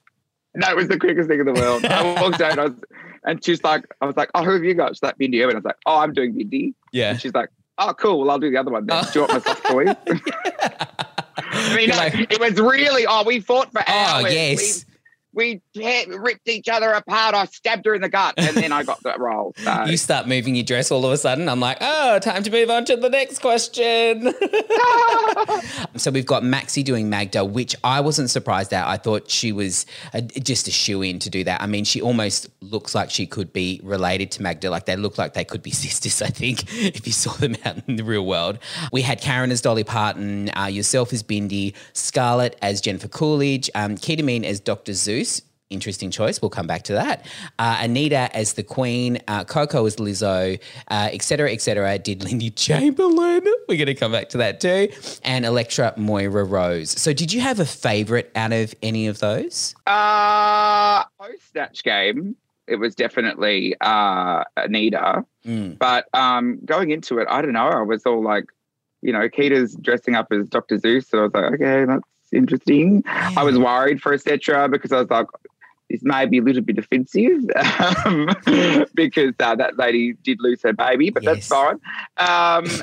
No, 0.54 0.68
it 0.70 0.76
was 0.76 0.88
the 0.88 0.98
quickest 0.98 1.28
thing 1.28 1.40
in 1.40 1.46
the 1.46 1.52
world. 1.52 1.84
I 1.84 2.22
walked 2.22 2.40
out 2.40 2.58
I 2.58 2.64
was, 2.66 2.74
and 3.24 3.44
she's 3.44 3.62
like, 3.62 3.84
I 4.00 4.06
was 4.06 4.16
like, 4.16 4.30
oh, 4.34 4.44
who 4.44 4.52
have 4.52 4.64
you 4.64 4.74
got? 4.74 4.94
She's 4.94 5.02
like, 5.02 5.18
Bindi 5.18 5.42
Irwin. 5.42 5.56
I 5.56 5.58
was 5.58 5.64
like, 5.64 5.76
oh, 5.86 5.98
I'm 5.98 6.12
doing 6.12 6.34
Bindi. 6.34 6.74
Yeah. 6.92 7.10
And 7.10 7.20
she's 7.20 7.34
like, 7.34 7.50
oh, 7.78 7.94
cool. 7.94 8.20
Well, 8.20 8.30
I'll 8.30 8.38
do 8.38 8.50
the 8.50 8.58
other 8.58 8.70
one 8.70 8.86
then. 8.86 9.04
Oh. 9.04 9.10
Do 9.12 9.20
you 9.20 9.26
want 9.26 9.32
my 9.32 9.40
soft 9.40 9.66
toy? 9.66 9.84
I 11.38 11.76
mean, 11.76 11.90
like, 11.90 12.14
it 12.32 12.40
was 12.40 12.60
really, 12.60 13.06
oh, 13.06 13.24
we 13.24 13.40
fought 13.40 13.72
for 13.72 13.82
hours. 13.88 13.88
oh 13.88 14.26
hours. 14.26 14.32
yes. 14.32 14.84
We, 15.38 15.60
hit- 15.72 16.08
ripped 16.08 16.48
each 16.48 16.68
other 16.68 16.90
apart. 16.90 17.32
I 17.36 17.44
stabbed 17.44 17.86
her 17.86 17.94
in 17.94 18.02
the 18.02 18.08
gut 18.08 18.34
and 18.36 18.56
then 18.56 18.72
I 18.72 18.82
got 18.82 19.00
that 19.04 19.20
role. 19.20 19.54
So. 19.58 19.84
You 19.86 19.96
start 19.96 20.26
moving 20.26 20.56
your 20.56 20.64
dress 20.64 20.90
all 20.90 21.06
of 21.06 21.12
a 21.12 21.16
sudden. 21.16 21.48
I'm 21.48 21.60
like, 21.60 21.78
oh, 21.80 22.18
time 22.18 22.42
to 22.42 22.50
move 22.50 22.70
on 22.70 22.84
to 22.86 22.96
the 22.96 23.08
next 23.08 23.38
question. 23.38 24.34
so 25.96 26.10
we've 26.10 26.26
got 26.26 26.42
Maxi 26.42 26.82
doing 26.82 27.08
Magda, 27.08 27.44
which 27.44 27.76
I 27.84 28.00
wasn't 28.00 28.30
surprised 28.30 28.72
at. 28.72 28.88
I 28.88 28.96
thought 28.96 29.30
she 29.30 29.52
was 29.52 29.86
a, 30.12 30.22
just 30.22 30.66
a 30.66 30.72
shoe 30.72 31.02
in 31.02 31.20
to 31.20 31.30
do 31.30 31.44
that. 31.44 31.62
I 31.62 31.66
mean, 31.66 31.84
she 31.84 32.02
almost 32.02 32.48
looks 32.60 32.96
like 32.96 33.08
she 33.08 33.24
could 33.24 33.52
be 33.52 33.80
related 33.84 34.32
to 34.32 34.42
Magda. 34.42 34.70
Like 34.70 34.86
they 34.86 34.96
look 34.96 35.18
like 35.18 35.34
they 35.34 35.44
could 35.44 35.62
be 35.62 35.70
sisters, 35.86 36.20
I 36.20 36.30
think, 36.30 36.64
if 36.74 37.06
you 37.06 37.12
saw 37.12 37.30
them 37.34 37.54
out 37.64 37.76
in 37.86 37.94
the 37.94 38.04
real 38.04 38.26
world. 38.26 38.58
We 38.90 39.02
had 39.02 39.20
Karen 39.20 39.52
as 39.52 39.60
Dolly 39.60 39.84
Parton, 39.84 40.50
uh, 40.58 40.66
yourself 40.66 41.12
as 41.12 41.22
Bindi, 41.22 41.74
Scarlet 41.92 42.56
as 42.60 42.80
Jennifer 42.80 43.08
Coolidge, 43.08 43.70
um, 43.76 43.96
Kita 43.96 44.24
Mean 44.24 44.44
as 44.44 44.58
Dr. 44.58 44.92
Seuss. 44.92 45.27
Interesting 45.70 46.10
choice. 46.10 46.40
We'll 46.40 46.48
come 46.48 46.66
back 46.66 46.84
to 46.84 46.94
that. 46.94 47.26
Uh, 47.58 47.78
Anita 47.80 48.34
as 48.34 48.54
the 48.54 48.62
Queen, 48.62 49.18
uh, 49.28 49.44
Coco 49.44 49.84
as 49.84 49.96
Lizzo, 49.96 50.58
uh, 50.88 51.08
et 51.12 51.22
cetera, 51.22 51.52
et 51.52 51.60
cetera. 51.60 51.98
Did 51.98 52.24
Lindy 52.24 52.50
Chamberlain? 52.50 53.42
We're 53.68 53.76
going 53.76 53.86
to 53.86 53.94
come 53.94 54.12
back 54.12 54.30
to 54.30 54.38
that 54.38 54.60
too. 54.60 54.88
And 55.24 55.44
Elektra 55.44 55.92
Moira 55.98 56.44
Rose. 56.44 56.90
So, 56.90 57.12
did 57.12 57.34
you 57.34 57.42
have 57.42 57.60
a 57.60 57.66
favorite 57.66 58.32
out 58.34 58.52
of 58.54 58.74
any 58.82 59.08
of 59.08 59.18
those? 59.18 59.74
Uh, 59.86 61.04
post 61.20 61.50
Snatch 61.52 61.84
Game, 61.84 62.34
it 62.66 62.76
was 62.76 62.94
definitely 62.94 63.74
uh, 63.82 64.44
Anita. 64.56 65.24
Mm. 65.44 65.78
But 65.78 66.08
um, 66.14 66.60
going 66.64 66.92
into 66.92 67.18
it, 67.18 67.28
I 67.30 67.42
don't 67.42 67.52
know. 67.52 67.68
I 67.68 67.82
was 67.82 68.06
all 68.06 68.22
like, 68.22 68.46
you 69.02 69.12
know, 69.12 69.28
Kita's 69.28 69.74
dressing 69.74 70.14
up 70.14 70.32
as 70.32 70.48
Dr. 70.48 70.78
Seuss. 70.78 71.08
So 71.08 71.18
I 71.18 71.22
was 71.24 71.34
like, 71.34 71.52
okay, 71.54 71.84
that's 71.84 72.02
interesting. 72.32 73.02
I 73.06 73.42
was 73.42 73.58
worried 73.58 74.00
for 74.00 74.12
etc. 74.12 74.68
because 74.68 74.92
I 74.92 75.00
was 75.00 75.10
like, 75.10 75.26
this 75.90 76.02
may 76.02 76.26
be 76.26 76.38
a 76.38 76.42
little 76.42 76.62
bit 76.62 76.78
offensive 76.78 77.40
um, 78.06 78.28
because 78.94 79.32
uh, 79.40 79.54
that 79.56 79.78
lady 79.78 80.12
did 80.22 80.38
lose 80.40 80.62
her 80.62 80.72
baby, 80.72 81.10
but 81.10 81.22
Yes. 81.22 81.48
that's 81.48 81.48
fine. 81.48 81.78
Um, 82.16 82.82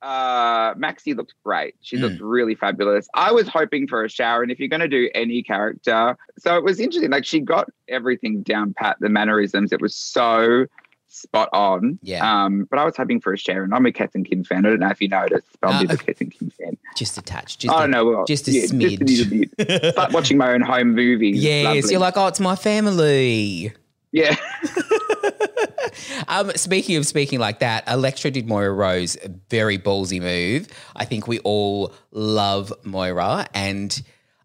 uh, 0.00 0.74
Maxi 0.74 1.16
looked 1.16 1.34
great. 1.44 1.74
She 1.82 1.96
Mm. 1.96 2.02
looked 2.02 2.20
really 2.20 2.54
fabulous. 2.54 3.08
I 3.14 3.32
was 3.32 3.48
hoping 3.48 3.88
for 3.88 4.04
a 4.04 4.08
Sharon, 4.08 4.44
and 4.44 4.52
if 4.52 4.60
you're 4.60 4.68
going 4.68 4.80
to 4.80 4.88
do 4.88 5.10
any 5.14 5.42
character, 5.42 6.16
so 6.38 6.56
it 6.56 6.62
was 6.64 6.78
interesting. 6.80 7.10
Like 7.10 7.24
she 7.24 7.40
got 7.40 7.68
everything 7.88 8.42
down 8.42 8.74
pat, 8.74 8.96
the 9.00 9.08
mannerisms. 9.08 9.72
It 9.72 9.80
was 9.80 9.94
so 9.96 10.66
spot 11.08 11.48
on. 11.52 11.98
Yeah. 12.02 12.44
Um, 12.44 12.66
but 12.70 12.78
I 12.78 12.84
was 12.84 12.96
hoping 12.96 13.20
for 13.20 13.32
a 13.32 13.38
Sharon. 13.38 13.72
I'm 13.72 13.84
a 13.86 13.92
Kath 13.92 14.14
and 14.14 14.24
Kim 14.28 14.44
fan. 14.44 14.64
I 14.66 14.70
don't 14.70 14.80
know 14.80 14.88
if 14.88 15.00
you 15.00 15.08
noticed, 15.08 15.46
but 15.60 15.68
I'm 15.68 15.86
Uh, 15.86 15.90
a 15.90 15.94
a 15.94 15.96
Kath 15.96 16.20
and 16.20 16.30
Kim 16.30 16.50
fan. 16.50 16.76
Just 16.96 17.18
a 17.18 17.22
touch. 17.22 17.58
Just 17.58 17.74
I 17.74 17.78
a- 17.78 17.80
don't 17.82 17.90
know. 17.90 18.04
Well, 18.04 18.24
just 18.26 18.46
a 18.48 18.52
yeah, 18.52 18.62
Just 18.62 19.26
a 19.26 19.28
bit. 19.30 19.50
It's 19.58 19.96
like 19.96 20.12
watching 20.12 20.36
my 20.38 20.52
own 20.52 20.60
home 20.60 20.94
movie. 20.94 21.30
Yes, 21.30 21.64
Lovely. 21.64 21.90
you're 21.90 22.00
like, 22.00 22.16
oh, 22.16 22.26
it's 22.26 22.40
my 22.40 22.56
family. 22.56 23.72
yeah. 24.12 24.36
Um, 26.28 26.50
speaking 26.54 26.96
of 26.96 27.06
speaking 27.06 27.38
like 27.38 27.60
that, 27.60 27.88
Elektra 27.88 28.30
did 28.30 28.46
Moira 28.46 28.72
Rose, 28.72 29.16
a 29.24 29.30
very 29.50 29.78
ballsy 29.78 30.20
move. 30.20 30.68
I 30.94 31.04
think 31.04 31.26
we 31.26 31.38
all 31.40 31.92
love 32.12 32.72
Moira, 32.84 33.46
and 33.54 34.00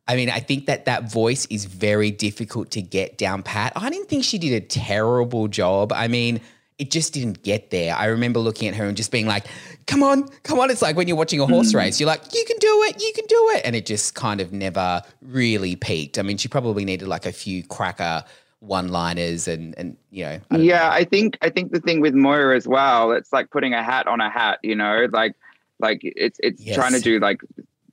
I 0.08 0.16
mean, 0.16 0.30
I 0.30 0.40
think 0.40 0.66
that 0.68 0.86
that 0.86 1.12
voice 1.12 1.46
is 1.50 1.66
very 1.66 2.10
difficult 2.12 2.72
to 2.72 2.82
get 2.82 3.18
down 3.18 3.44
pat. 3.44 3.74
I 3.76 3.90
didn't 3.90 4.08
think 4.08 4.24
she 4.24 4.38
did 4.38 4.54
a 4.54 4.62
terrible 4.66 5.48
job. 5.48 5.92
I 5.94 6.08
mean, 6.08 6.42
it 6.78 6.92
just 6.92 7.14
didn't 7.14 7.44
get 7.44 7.70
there. 7.70 7.96
I 7.96 8.06
remember 8.06 8.40
looking 8.40 8.68
at 8.68 8.76
her 8.76 8.86
and 8.86 8.98
just 8.98 9.12
being 9.12 9.28
like, 9.28 9.46
"Come 9.88 10.04
on, 10.04 10.28
come 10.44 10.60
on!" 10.60 10.70
It's 10.70 10.82
like 10.82 10.96
when 10.96 11.08
you're 11.08 11.18
watching 11.18 11.40
a 11.40 11.46
horse 11.46 11.74
mm. 11.74 11.78
race, 11.78 12.00
you're 12.00 12.08
like, 12.08 12.34
"You 12.34 12.44
can 12.46 12.58
do 12.60 12.84
it, 12.84 13.02
you 13.02 13.12
can 13.16 13.26
do 13.26 13.50
it," 13.56 13.62
and 13.66 13.76
it 13.76 13.86
just 13.86 14.16
kind 14.16 14.42
of 14.42 14.52
never 14.52 15.02
really 15.22 15.76
peaked. 15.76 16.18
I 16.18 16.22
mean, 16.24 16.38
she 16.38 16.48
probably 16.48 16.86
needed 16.86 17.08
like 17.08 17.26
a 17.26 17.32
few 17.32 17.64
cracker 17.64 18.24
one-liners 18.64 19.48
and 19.48 19.76
and 19.78 19.98
you 20.10 20.24
know, 20.24 20.32
I 20.32 20.38
don't 20.50 20.60
know. 20.60 20.60
Yeah, 20.60 20.90
I 20.90 21.04
think 21.04 21.38
I 21.42 21.50
think 21.50 21.72
the 21.72 21.82
thing 21.82 22.02
with 22.02 22.14
Moira 22.14 22.56
as 22.56 22.68
well, 22.68 23.12
it's 23.12 23.34
like 23.34 23.50
putting 23.52 23.74
a 23.74 23.84
hat 23.84 24.08
on 24.08 24.22
a 24.22 24.30
hat, 24.30 24.60
you 24.64 24.76
know, 24.76 25.08
like 25.12 25.36
like 25.80 26.00
it's 26.02 26.40
it's 26.42 26.62
Yes. 26.62 26.76
trying 26.76 26.94
to 26.94 27.00
do 27.00 27.20
like 27.20 27.42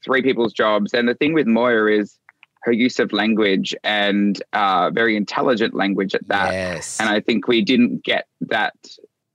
three 0.03 0.23
people's 0.23 0.53
jobs. 0.53 0.95
And 0.95 1.09
the 1.09 1.15
thing 1.15 1.35
with 1.35 1.47
Moira 1.47 1.93
is 1.99 2.19
her 2.62 2.73
use 2.73 2.99
of 2.99 3.12
language 3.12 3.75
and 3.85 4.43
uh, 4.52 4.90
very 4.90 5.17
intelligent 5.17 5.75
language 5.75 6.14
at 6.14 6.26
that. 6.29 6.52
Yes. 6.52 7.00
And 7.00 7.09
I 7.09 7.21
think 7.21 7.49
we 7.49 7.62
didn't 7.62 8.05
get 8.05 8.26
that 8.43 8.75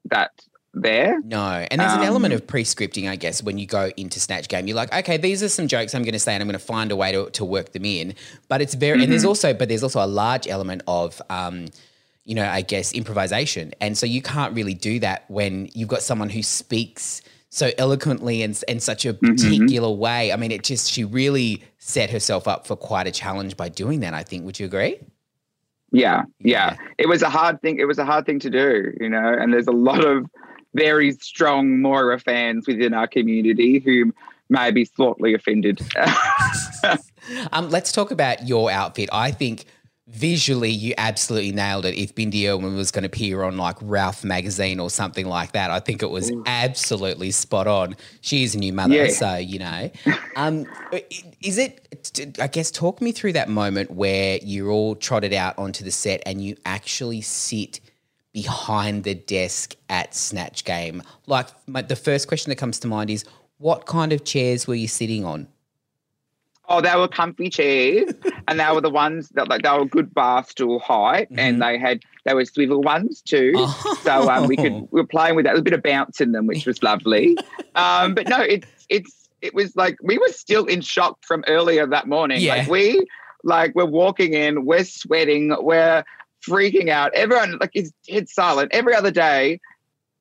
that 0.06 0.32
there. 0.74 1.22
No, 1.22 1.66
and 1.72 1.80
there's 1.80 1.94
an 1.94 2.04
element 2.04 2.34
Um, 2.34 2.42
of 2.42 2.48
pre-scripting, 2.48 3.10
I 3.10 3.16
guess, 3.16 3.42
when 3.42 3.58
you 3.58 3.66
go 3.66 3.92
into 3.96 4.20
Snatch 4.20 4.50
Game. 4.50 4.68
You're 4.68 4.76
like, 4.76 4.94
okay, 4.94 5.18
these 5.18 5.42
are 5.42 5.50
some 5.50 5.68
jokes 5.68 5.96
I'm 5.96 6.04
going 6.04 6.14
to 6.14 6.20
say, 6.20 6.34
and 6.34 6.42
I'm 6.44 6.48
going 6.48 6.60
to 6.60 6.66
find 6.66 6.92
a 6.92 6.96
way 6.96 7.14
to, 7.14 7.30
to 7.32 7.46
work 7.46 7.72
them 7.72 7.86
in. 7.86 8.14
But 8.50 8.62
it's 8.62 8.74
very, 8.74 8.94
and 8.96 9.04
Mm-hmm. 9.04 9.12
there's 9.12 9.26
also, 9.26 9.54
but 9.54 9.70
there's 9.70 9.84
also 9.84 10.04
a 10.04 10.06
large 10.06 10.48
element 10.48 10.82
of, 10.86 11.22
um, 11.30 11.68
you 12.26 12.36
know, 12.36 12.46
I 12.46 12.62
guess 12.62 12.92
improvisation, 12.92 13.74
and 13.80 13.98
so 13.98 14.06
you 14.06 14.22
can't 14.22 14.54
really 14.54 14.74
do 14.74 15.00
that 15.00 15.24
when 15.30 15.70
you've 15.74 15.88
got 15.88 16.02
someone 16.02 16.30
who 16.30 16.44
speaks 16.44 17.22
so 17.56 17.72
eloquently 17.78 18.44
and 18.44 18.62
in 18.68 18.82
such 18.82 19.06
a 19.06 19.14
Mm-hmm. 19.14 19.32
particular 19.32 19.90
way. 19.90 20.34
I 20.34 20.36
mean, 20.36 20.52
it 20.52 20.64
just 20.64 20.92
she 20.92 21.06
really 21.06 21.64
set 21.78 22.10
herself 22.10 22.48
up 22.50 22.68
for 22.68 22.76
quite 22.76 23.08
a 23.08 23.12
challenge 23.12 23.56
by 23.56 23.70
doing 23.70 24.02
that. 24.02 24.14
I 24.14 24.24
think. 24.24 24.46
Would 24.46 24.60
you 24.60 24.66
agree? 24.66 24.98
Yeah, 25.92 26.24
yeah, 26.40 26.76
Yeah. 26.76 26.78
It 26.98 27.08
was 27.08 27.22
a 27.22 27.30
hard 27.30 27.62
thing. 27.62 27.80
It 27.80 27.86
was 27.86 27.98
a 27.98 28.04
hard 28.04 28.26
thing 28.26 28.40
to 28.40 28.50
do, 28.50 28.92
you 29.00 29.08
know. 29.10 29.34
And 29.40 29.54
there's 29.54 29.68
a 29.68 29.72
lot 29.90 30.04
of 30.04 30.26
very 30.74 31.14
strong 31.14 31.80
Moira 31.82 32.20
fans 32.20 32.68
within 32.68 32.94
our 32.94 33.08
community 33.08 33.80
who 33.80 34.12
may 34.50 34.72
be 34.72 34.84
slightly 34.86 35.34
offended. 35.34 35.80
Um, 37.54 37.72
let's 37.72 37.92
talk 37.92 38.12
about 38.12 38.48
your 38.48 38.70
outfit. 38.70 39.10
I 39.12 39.32
think 39.32 39.66
visually 40.08 40.70
you 40.70 40.94
absolutely 40.98 41.52
nailed 41.52 41.86
it. 41.86 41.96
If 41.96 42.14
Bindi 42.14 42.48
Irwin 42.48 42.76
was 42.76 42.92
going 42.92 43.02
to 43.04 43.08
appear 43.08 43.42
on 43.44 43.58
like 43.58 43.76
Ralph 43.82 44.24
magazine 44.24 44.80
or 44.80 44.90
something 44.90 45.26
like 45.26 45.54
that, 45.54 45.72
I 45.72 45.80
think 45.80 46.04
it 46.04 46.10
was 46.10 46.32
absolutely 46.46 47.32
spot 47.32 47.66
on. 47.68 47.96
She 48.22 48.44
is 48.44 48.54
a 48.56 48.60
new 48.60 48.72
mother, 48.74 48.94
Yeah. 48.94 49.10
so 49.10 49.36
you 49.36 49.60
know. 49.60 49.90
Um, 50.36 50.66
is 51.42 51.58
it? 51.58 52.34
I 52.40 52.48
guess 52.48 52.70
talk 52.72 53.02
me 53.02 53.12
through 53.12 53.34
that 53.34 53.50
moment 53.50 53.92
where 53.92 54.38
you're 54.44 54.70
all 54.70 54.96
trotted 54.96 55.34
out 55.34 55.58
onto 55.58 55.84
the 55.84 55.92
set 55.92 56.22
and 56.26 56.44
you 56.44 56.56
actually 56.66 57.22
sit 57.22 57.80
behind 58.32 59.06
the 59.06 59.16
desk 59.16 59.76
at 59.90 60.14
Snatch 60.14 60.66
Game. 60.66 61.02
Like 61.26 61.48
my, 61.68 61.82
the 61.82 61.96
first 61.96 62.28
question 62.28 62.50
that 62.50 62.58
comes 62.58 62.80
to 62.82 62.88
mind 62.88 63.10
is, 63.10 63.24
what 63.58 63.86
kind 63.86 64.12
of 64.12 64.26
chairs 64.26 64.68
were 64.68 64.76
you 64.76 64.88
sitting 64.90 65.24
on? 65.26 65.48
Oh, 66.68 66.82
they 66.82 66.96
were 66.96 67.08
comfy 67.08 67.50
chairs, 67.50 68.14
and 68.48 68.60
they 68.60 68.72
were 68.72 68.82
the 68.82 68.90
ones 68.90 69.30
that 69.30 69.48
like 69.48 69.64
they 69.64 69.70
were 69.72 69.86
good 69.86 70.14
bar 70.14 70.44
stool 70.46 70.80
height, 70.80 71.28
and 71.38 71.62
they 71.62 71.78
had 71.78 72.02
they 72.26 72.34
were 72.34 72.46
swivel 72.46 72.82
ones 72.82 73.22
too. 73.22 73.54
So 74.04 74.30
um, 74.30 74.48
we 74.48 74.56
could 74.58 74.74
we 74.92 75.02
were 75.02 75.08
playing 75.08 75.36
with 75.36 75.46
that. 75.46 75.50
There 75.50 75.56
was 75.56 75.62
a 75.62 75.64
bit 75.64 75.74
of 75.74 75.84
bounce 75.84 76.22
in 76.22 76.32
them, 76.32 76.48
which 76.48 76.66
was 76.66 76.82
lovely. 76.84 77.38
Um, 77.76 78.14
but 78.16 78.28
no, 78.28 78.40
it's 78.42 78.68
it's 78.90 79.30
it 79.42 79.54
was 79.54 79.76
like 79.76 79.98
we 80.02 80.18
were 80.18 80.30
still 80.30 80.66
in 80.66 80.82
shock 80.82 81.18
from 81.24 81.44
earlier 81.48 81.86
that 81.88 82.08
morning. 82.08 82.42
Yeah. 82.42 82.56
Like 82.56 82.70
we 82.70 83.06
like 83.44 83.76
we're 83.76 83.86
walking 83.86 84.34
in, 84.34 84.66
we're 84.66 84.84
sweating, 84.84 85.56
we're 85.60 86.04
freaking 86.48 86.90
out. 86.90 87.14
Everyone 87.14 87.58
like 87.60 87.72
is 87.74 87.92
dead 88.08 88.30
silent. 88.30 88.72
Every 88.74 88.94
other 88.96 89.12
day, 89.12 89.60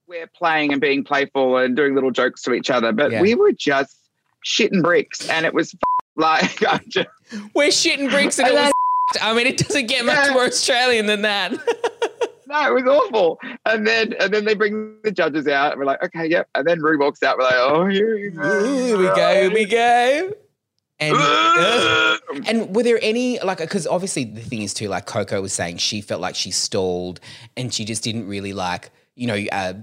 we're 0.07 0.27
playing 0.27 0.73
and 0.73 0.81
being 0.81 1.05
playful 1.05 1.57
and 1.57 1.75
doing 1.77 1.95
little 1.95 2.11
jokes 2.11 2.43
to 2.43 2.53
each 2.53 2.71
other. 2.71 2.93
But 2.93 3.13
Yeah. 3.13 3.23
we 3.23 3.35
were 3.35 3.53
just 3.53 3.97
shitting 4.45 4.83
bricks, 4.83 5.27
and 5.29 5.47
it 5.47 5.55
was 5.55 5.75
like 6.17 6.59
just, 6.89 7.09
We're 7.55 7.69
shitting 7.69 8.11
bricks 8.11 8.39
and 8.39 8.49
it 8.49 8.55
was. 8.55 8.73
I 9.23 9.35
mean, 9.35 9.47
it 9.47 9.59
doesn't 9.59 9.87
get 9.87 10.05
much 10.05 10.29
Yeah. 10.29 10.33
more 10.33 10.45
Australian 10.45 11.07
than 11.07 11.23
that. 11.23 11.53
No, 12.47 12.77
it 12.77 12.85
was 12.85 12.85
awful. 12.85 13.41
And 13.65 13.87
then 13.87 14.13
and 14.21 14.33
then 14.33 14.45
they 14.45 14.55
bring 14.55 14.97
the 15.03 15.11
judges 15.11 15.49
out, 15.49 15.73
and 15.73 15.81
we're 15.81 15.87
like, 15.87 16.03
okay, 16.05 16.27
yep. 16.27 16.47
And 16.55 16.67
then 16.67 16.81
Rue 16.81 16.99
walks 16.99 17.23
out. 17.23 17.39
We're 17.39 17.45
like, 17.45 17.55
oh, 17.57 17.87
here 17.87 18.15
we 18.15 18.31
go. 18.31 18.65
Here 18.85 18.99
we 18.99 19.05
go. 19.07 19.41
Here 19.41 19.51
we 19.51 19.65
go. 19.65 20.33
And 21.01 21.17
uh, 21.19 22.19
and 22.47 22.77
were 22.77 22.83
there 22.85 23.01
any 23.03 23.41
like 23.41 23.59
because 23.59 23.87
obviously 23.87 24.25
the 24.25 24.43
thing 24.43 24.63
is 24.63 24.73
too 24.75 24.89
like 24.89 25.07
Coco 25.07 25.41
was 25.41 25.53
saying 25.53 25.79
she 25.79 26.01
felt 26.01 26.21
like 26.21 26.37
she 26.37 26.51
stalled 26.53 27.19
and 27.57 27.75
she 27.75 27.85
just 27.85 28.05
didn't 28.05 28.29
really 28.29 28.53
like 28.53 28.91
you 29.17 29.27
know 29.27 29.45
uh, 29.53 29.75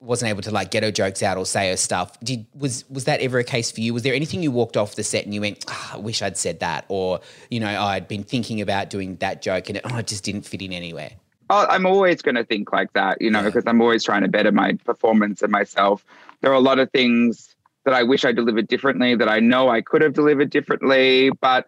wasn't 0.00 0.30
able 0.30 0.42
to 0.42 0.50
like 0.50 0.70
get 0.70 0.82
her 0.82 0.90
jokes 0.90 1.22
out 1.22 1.36
or 1.36 1.46
say 1.46 1.70
her 1.70 1.76
stuff. 1.76 2.18
Did 2.20 2.46
was 2.54 2.88
was 2.88 3.04
that 3.04 3.20
ever 3.20 3.38
a 3.38 3.44
case 3.44 3.70
for 3.70 3.80
you? 3.80 3.92
Was 3.92 4.02
there 4.02 4.14
anything 4.14 4.42
you 4.42 4.50
walked 4.50 4.76
off 4.76 4.94
the 4.94 5.04
set 5.04 5.24
and 5.24 5.34
you 5.34 5.40
went, 5.40 5.64
oh, 5.68 5.90
I 5.94 5.98
wish 5.98 6.22
I'd 6.22 6.36
said 6.36 6.60
that, 6.60 6.84
or 6.88 7.20
you 7.50 7.60
know 7.60 7.74
oh, 7.74 7.84
I'd 7.84 8.08
been 8.08 8.24
thinking 8.24 8.60
about 8.60 8.90
doing 8.90 9.16
that 9.16 9.42
joke 9.42 9.68
and 9.68 9.78
it, 9.78 9.84
oh, 9.90 9.98
it 9.98 10.06
just 10.06 10.24
didn't 10.24 10.42
fit 10.42 10.62
in 10.62 10.72
anywhere. 10.72 11.10
Oh, 11.50 11.66
I'm 11.68 11.84
always 11.84 12.22
going 12.22 12.36
to 12.36 12.44
think 12.44 12.72
like 12.72 12.92
that, 12.92 13.20
you 13.20 13.28
know, 13.28 13.42
because 13.42 13.64
I'm 13.66 13.80
always 13.80 14.04
trying 14.04 14.22
to 14.22 14.28
better 14.28 14.52
my 14.52 14.74
performance 14.84 15.42
and 15.42 15.50
myself. 15.50 16.04
There 16.42 16.52
are 16.52 16.54
a 16.54 16.60
lot 16.60 16.78
of 16.78 16.92
things 16.92 17.56
that 17.84 17.92
I 17.92 18.04
wish 18.04 18.24
I 18.24 18.30
delivered 18.30 18.68
differently, 18.68 19.16
that 19.16 19.28
I 19.28 19.40
know 19.40 19.68
I 19.68 19.80
could 19.80 20.00
have 20.02 20.12
delivered 20.12 20.50
differently, 20.50 21.30
but 21.40 21.66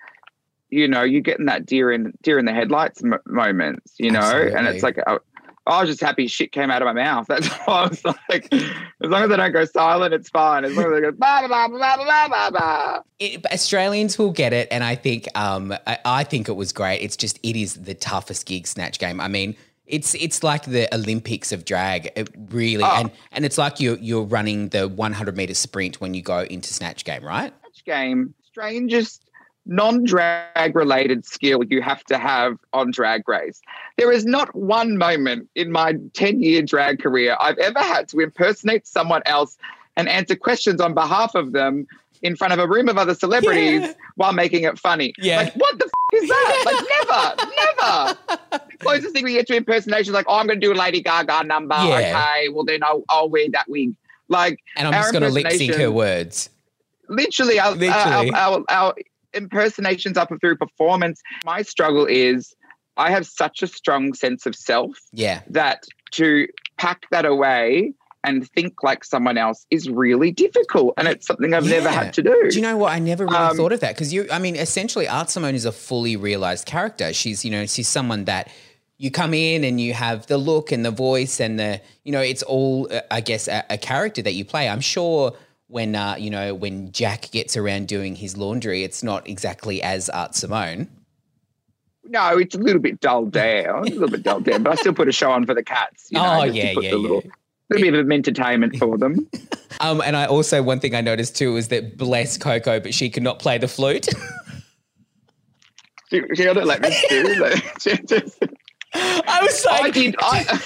you 0.71 0.89
know, 0.89 1.03
you 1.03 1.21
get 1.21 1.39
in 1.39 1.47
that 1.47 1.67
deer 1.67 1.93
in 1.93 2.15
deer 2.23 2.39
in 2.39 2.47
the 2.47 2.53
headlights 2.53 3.03
m- 3.05 3.19
moments, 3.27 3.95
you 3.99 4.11
know, 4.11 4.21
Absolutely. 4.21 4.55
and 4.55 4.67
it's 4.69 4.83
like 4.83 4.99
I, 5.07 5.19
I 5.67 5.81
was 5.81 5.91
just 5.91 6.01
happy 6.01 6.27
shit 6.27 6.51
came 6.51 6.71
out 6.71 6.83
of 6.83 6.87
my 6.87 6.93
mouth. 6.93 7.27
That's 7.29 7.47
why 7.65 7.83
I 7.85 7.87
was 7.89 8.05
like, 8.05 8.53
as 8.53 8.63
long 9.03 9.23
as 9.25 9.31
I 9.31 9.37
don't 9.37 9.53
go 9.53 9.65
silent, 9.65 10.13
it's 10.13 10.29
fine. 10.29 10.65
As 10.65 10.77
long 10.77 10.87
as 10.87 10.93
I 10.99 11.01
go 11.01 11.13
blah 11.13 11.47
blah 11.47 11.69
blah 11.69 11.97
blah 11.97 12.29
blah 12.29 12.51
blah. 12.51 13.01
It, 13.19 13.47
Australians 13.47 14.19
will 14.19 14.33
get 14.33 14.53
it, 14.53 14.69
and 14.71 14.83
I 14.83 14.95
think 14.97 15.29
um, 15.39 15.73
I, 15.87 15.99
I 16.05 16.25
think 16.25 16.49
it 16.49 16.57
was 16.57 16.73
great. 16.73 16.99
It's 16.99 17.17
just 17.17 17.39
it 17.43 17.57
is 17.57 17.75
the 17.75 17.95
toughest 17.95 18.47
gig, 18.47 18.67
Snatch 18.67 18.99
Game. 18.99 19.21
I 19.21 19.29
mean, 19.29 19.55
it's 19.87 20.15
it's 20.15 20.43
like 20.43 20.65
the 20.65 20.93
Olympics 20.95 21.53
of 21.53 21.65
drag, 21.65 22.11
it 22.17 22.29
really, 22.51 22.83
Oh. 22.83 22.97
and 22.97 23.11
and 23.31 23.45
it's 23.45 23.59
like 23.59 23.79
you're 23.79 23.99
you're 23.99 24.25
running 24.25 24.71
the 24.71 24.89
100 24.89 25.37
meter 25.37 25.55
sprint 25.55 26.01
when 26.01 26.15
you 26.15 26.23
go 26.23 26.41
into 26.41 26.73
Snatch 26.73 27.05
Game, 27.05 27.25
right? 27.25 27.53
Snatch 27.63 27.85
game, 27.85 28.35
strangest 28.43 29.23
non-drag 29.67 30.75
related 30.75 31.25
skill 31.25 31.63
you 31.65 31.83
have 31.83 32.05
to 32.05 32.19
have 32.19 32.57
on 32.73 32.91
drag 32.91 33.29
race. 33.29 33.61
There 33.97 34.11
is 34.13 34.25
not 34.25 34.55
one 34.55 34.99
moment 34.99 35.49
in 35.55 35.71
my 35.73 35.95
10-year 35.95 36.63
drag 36.63 37.01
career 37.01 37.37
I've 37.41 37.59
ever 37.59 37.79
had 37.81 38.09
to 38.09 38.21
impersonate 38.21 38.87
someone 38.87 39.23
else 39.27 39.57
and 39.97 40.09
answer 40.09 40.35
questions 40.37 40.81
on 40.81 40.95
behalf 40.95 41.35
of 41.35 41.53
them 41.53 41.87
in 42.23 42.37
front 42.37 42.53
of 42.53 42.59
a 42.59 42.67
room 42.69 42.89
of 42.89 42.97
other 42.99 43.15
celebrities 43.15 43.81
Yeah. 43.83 43.93
while 44.17 44.33
making 44.33 44.63
it 44.65 44.79
funny. 44.79 45.13
Yeah. 45.19 45.39
Like, 45.43 45.55
what 45.55 45.79
the 45.79 45.87
f- 45.87 46.23
is 46.23 46.29
that? 46.29 46.63
Like, 46.67 47.47
never, 48.39 48.59
never. 48.59 48.69
The 48.71 48.77
closest 48.79 49.13
thing 49.13 49.25
we 49.25 49.33
get 49.35 49.47
to 49.49 49.57
impersonation 49.57 50.11
is 50.11 50.15
like, 50.15 50.27
oh, 50.29 50.37
I'm 50.37 50.47
going 50.47 50.61
to 50.61 50.67
do 50.67 50.73
a 50.73 50.79
Lady 50.79 51.03
Gaga 51.03 51.45
number. 51.45 51.75
Yeah. 51.75 52.23
Okay, 52.35 52.49
well, 52.49 52.65
then 52.65 52.83
I'll, 52.85 53.03
I'll 53.09 53.29
wear 53.29 53.49
that 53.53 53.69
wig. 53.69 53.95
Like, 54.29 54.61
And 54.77 54.87
I'm 54.89 54.95
just 54.95 55.13
going 55.13 55.23
to 55.25 55.31
lip 55.31 55.51
sync 55.53 55.75
her 55.75 55.91
words. 55.91 56.49
literally 57.09 57.59
our, 57.59 57.73
Literally. 57.73 58.31
Our, 58.33 58.37
our, 58.37 58.65
our 58.69 58.95
impersonations 59.35 60.17
up 60.17 60.31
through 60.41 60.57
performance. 60.57 61.21
My 61.45 61.63
struggle 61.63 62.07
is 62.07 62.55
I 62.97 63.11
have 63.11 63.27
such 63.27 63.63
a 63.63 63.67
strong 63.67 64.15
sense 64.15 64.47
of 64.47 64.55
self 64.55 64.97
Yeah, 65.13 65.41
that 65.49 65.85
to 66.13 66.47
pack 66.79 67.07
that 67.11 67.25
away 67.25 67.93
and 68.25 68.49
think 68.51 68.83
like 68.83 69.03
someone 69.05 69.37
else 69.37 69.67
is 69.71 69.89
really 69.91 70.31
difficult. 70.31 70.95
And 70.97 71.09
it's 71.09 71.27
something 71.27 71.55
I've 71.55 71.67
never 71.67 71.89
had 71.89 72.13
to 72.15 72.23
do. 72.23 72.49
Do 72.51 72.55
you 72.57 72.63
know 72.63 72.77
what? 72.77 72.93
I 72.93 72.99
never 73.01 73.25
really 73.25 73.37
Um, 73.37 73.57
thought 73.57 73.73
of 73.73 73.81
that 73.81 73.95
because 73.95 74.13
you. 74.13 74.29
I 74.31 74.39
mean, 74.39 74.57
essentially, 74.57 75.09
Art 75.09 75.31
Simone 75.31 75.55
is 75.55 75.65
a 75.65 75.73
fully 75.73 76.17
realized 76.17 76.67
character. 76.67 77.13
She's 77.13 77.45
you 77.45 77.51
know 77.51 77.67
she's 77.67 77.89
someone 77.89 78.25
that 78.27 78.49
you 78.99 79.11
come 79.11 79.35
in 79.35 79.65
and 79.65 79.81
you 79.81 79.95
have 79.95 80.27
the 80.29 80.39
look 80.39 80.71
and 80.71 80.85
the 80.85 80.93
voice 80.93 81.41
and 81.41 81.59
the 81.59 81.81
you 82.05 82.13
know 82.13 82.21
it's 82.21 82.45
all 82.45 82.87
uh, 82.93 83.01
I 83.11 83.21
guess 83.21 83.49
a, 83.49 83.65
a 83.71 83.79
character 83.79 84.23
that 84.23 84.35
you 84.35 84.45
play. 84.45 84.69
I'm 84.69 84.81
sure 84.81 85.33
when 85.73 85.97
uh, 85.97 86.15
you 86.19 86.31
know 86.31 86.55
when 86.55 86.93
Jack 86.93 87.31
gets 87.31 87.57
around 87.57 87.89
doing 87.89 88.15
his 88.15 88.37
laundry, 88.37 88.85
it's 88.85 89.03
not 89.03 89.27
exactly 89.29 89.83
as 89.83 90.09
Art 90.11 90.35
Simone. 90.35 90.89
no, 92.05 92.37
it's 92.39 92.55
a 92.55 92.59
little 92.59 92.81
bit 92.83 93.01
dulled 93.01 93.33
down, 93.45 93.79
a 93.89 93.91
little 93.91 94.11
bit 94.11 94.23
dulled 94.23 94.45
down, 94.45 94.63
but 94.63 94.73
I 94.73 94.75
still 94.77 94.93
put 94.95 95.09
a 95.09 95.13
show 95.13 95.31
on 95.33 95.47
for 95.47 95.55
the 95.55 95.63
cats. 95.65 96.09
You 96.11 96.19
know, 96.19 96.41
Oh, 96.41 96.45
yeah, 96.45 96.75
put 96.75 96.85
yeah, 96.85 96.91
yeah. 96.91 96.97
little 96.97 97.23
bit 97.71 97.95
of 97.95 98.11
entertainment 98.11 98.77
for 98.77 98.99
them. 98.99 99.29
Um, 99.81 100.03
and 100.03 100.15
I 100.17 100.27
also 100.27 100.63
one 100.63 100.79
thing 100.79 100.95
I 100.95 101.01
noticed 101.01 101.35
too 101.35 101.55
was 101.55 101.69
that 101.69 101.97
bless 101.97 102.37
Coco, 102.37 102.79
but 102.79 102.93
she 102.95 103.09
could 103.11 103.23
not 103.23 103.39
play 103.41 103.57
the 103.59 103.67
flute. 103.67 104.07
she, 106.11 106.21
she 106.35 106.45
got 106.45 106.57
it 106.59 106.67
like 106.67 106.83
this 106.83 107.05
too. 107.09 107.35
Like, 107.41 107.79
just, 107.81 108.39
I 108.95 109.41
was 109.43 109.65
like, 109.65 109.83
I 109.83 109.91
did. 109.91 110.15
I, 110.21 110.61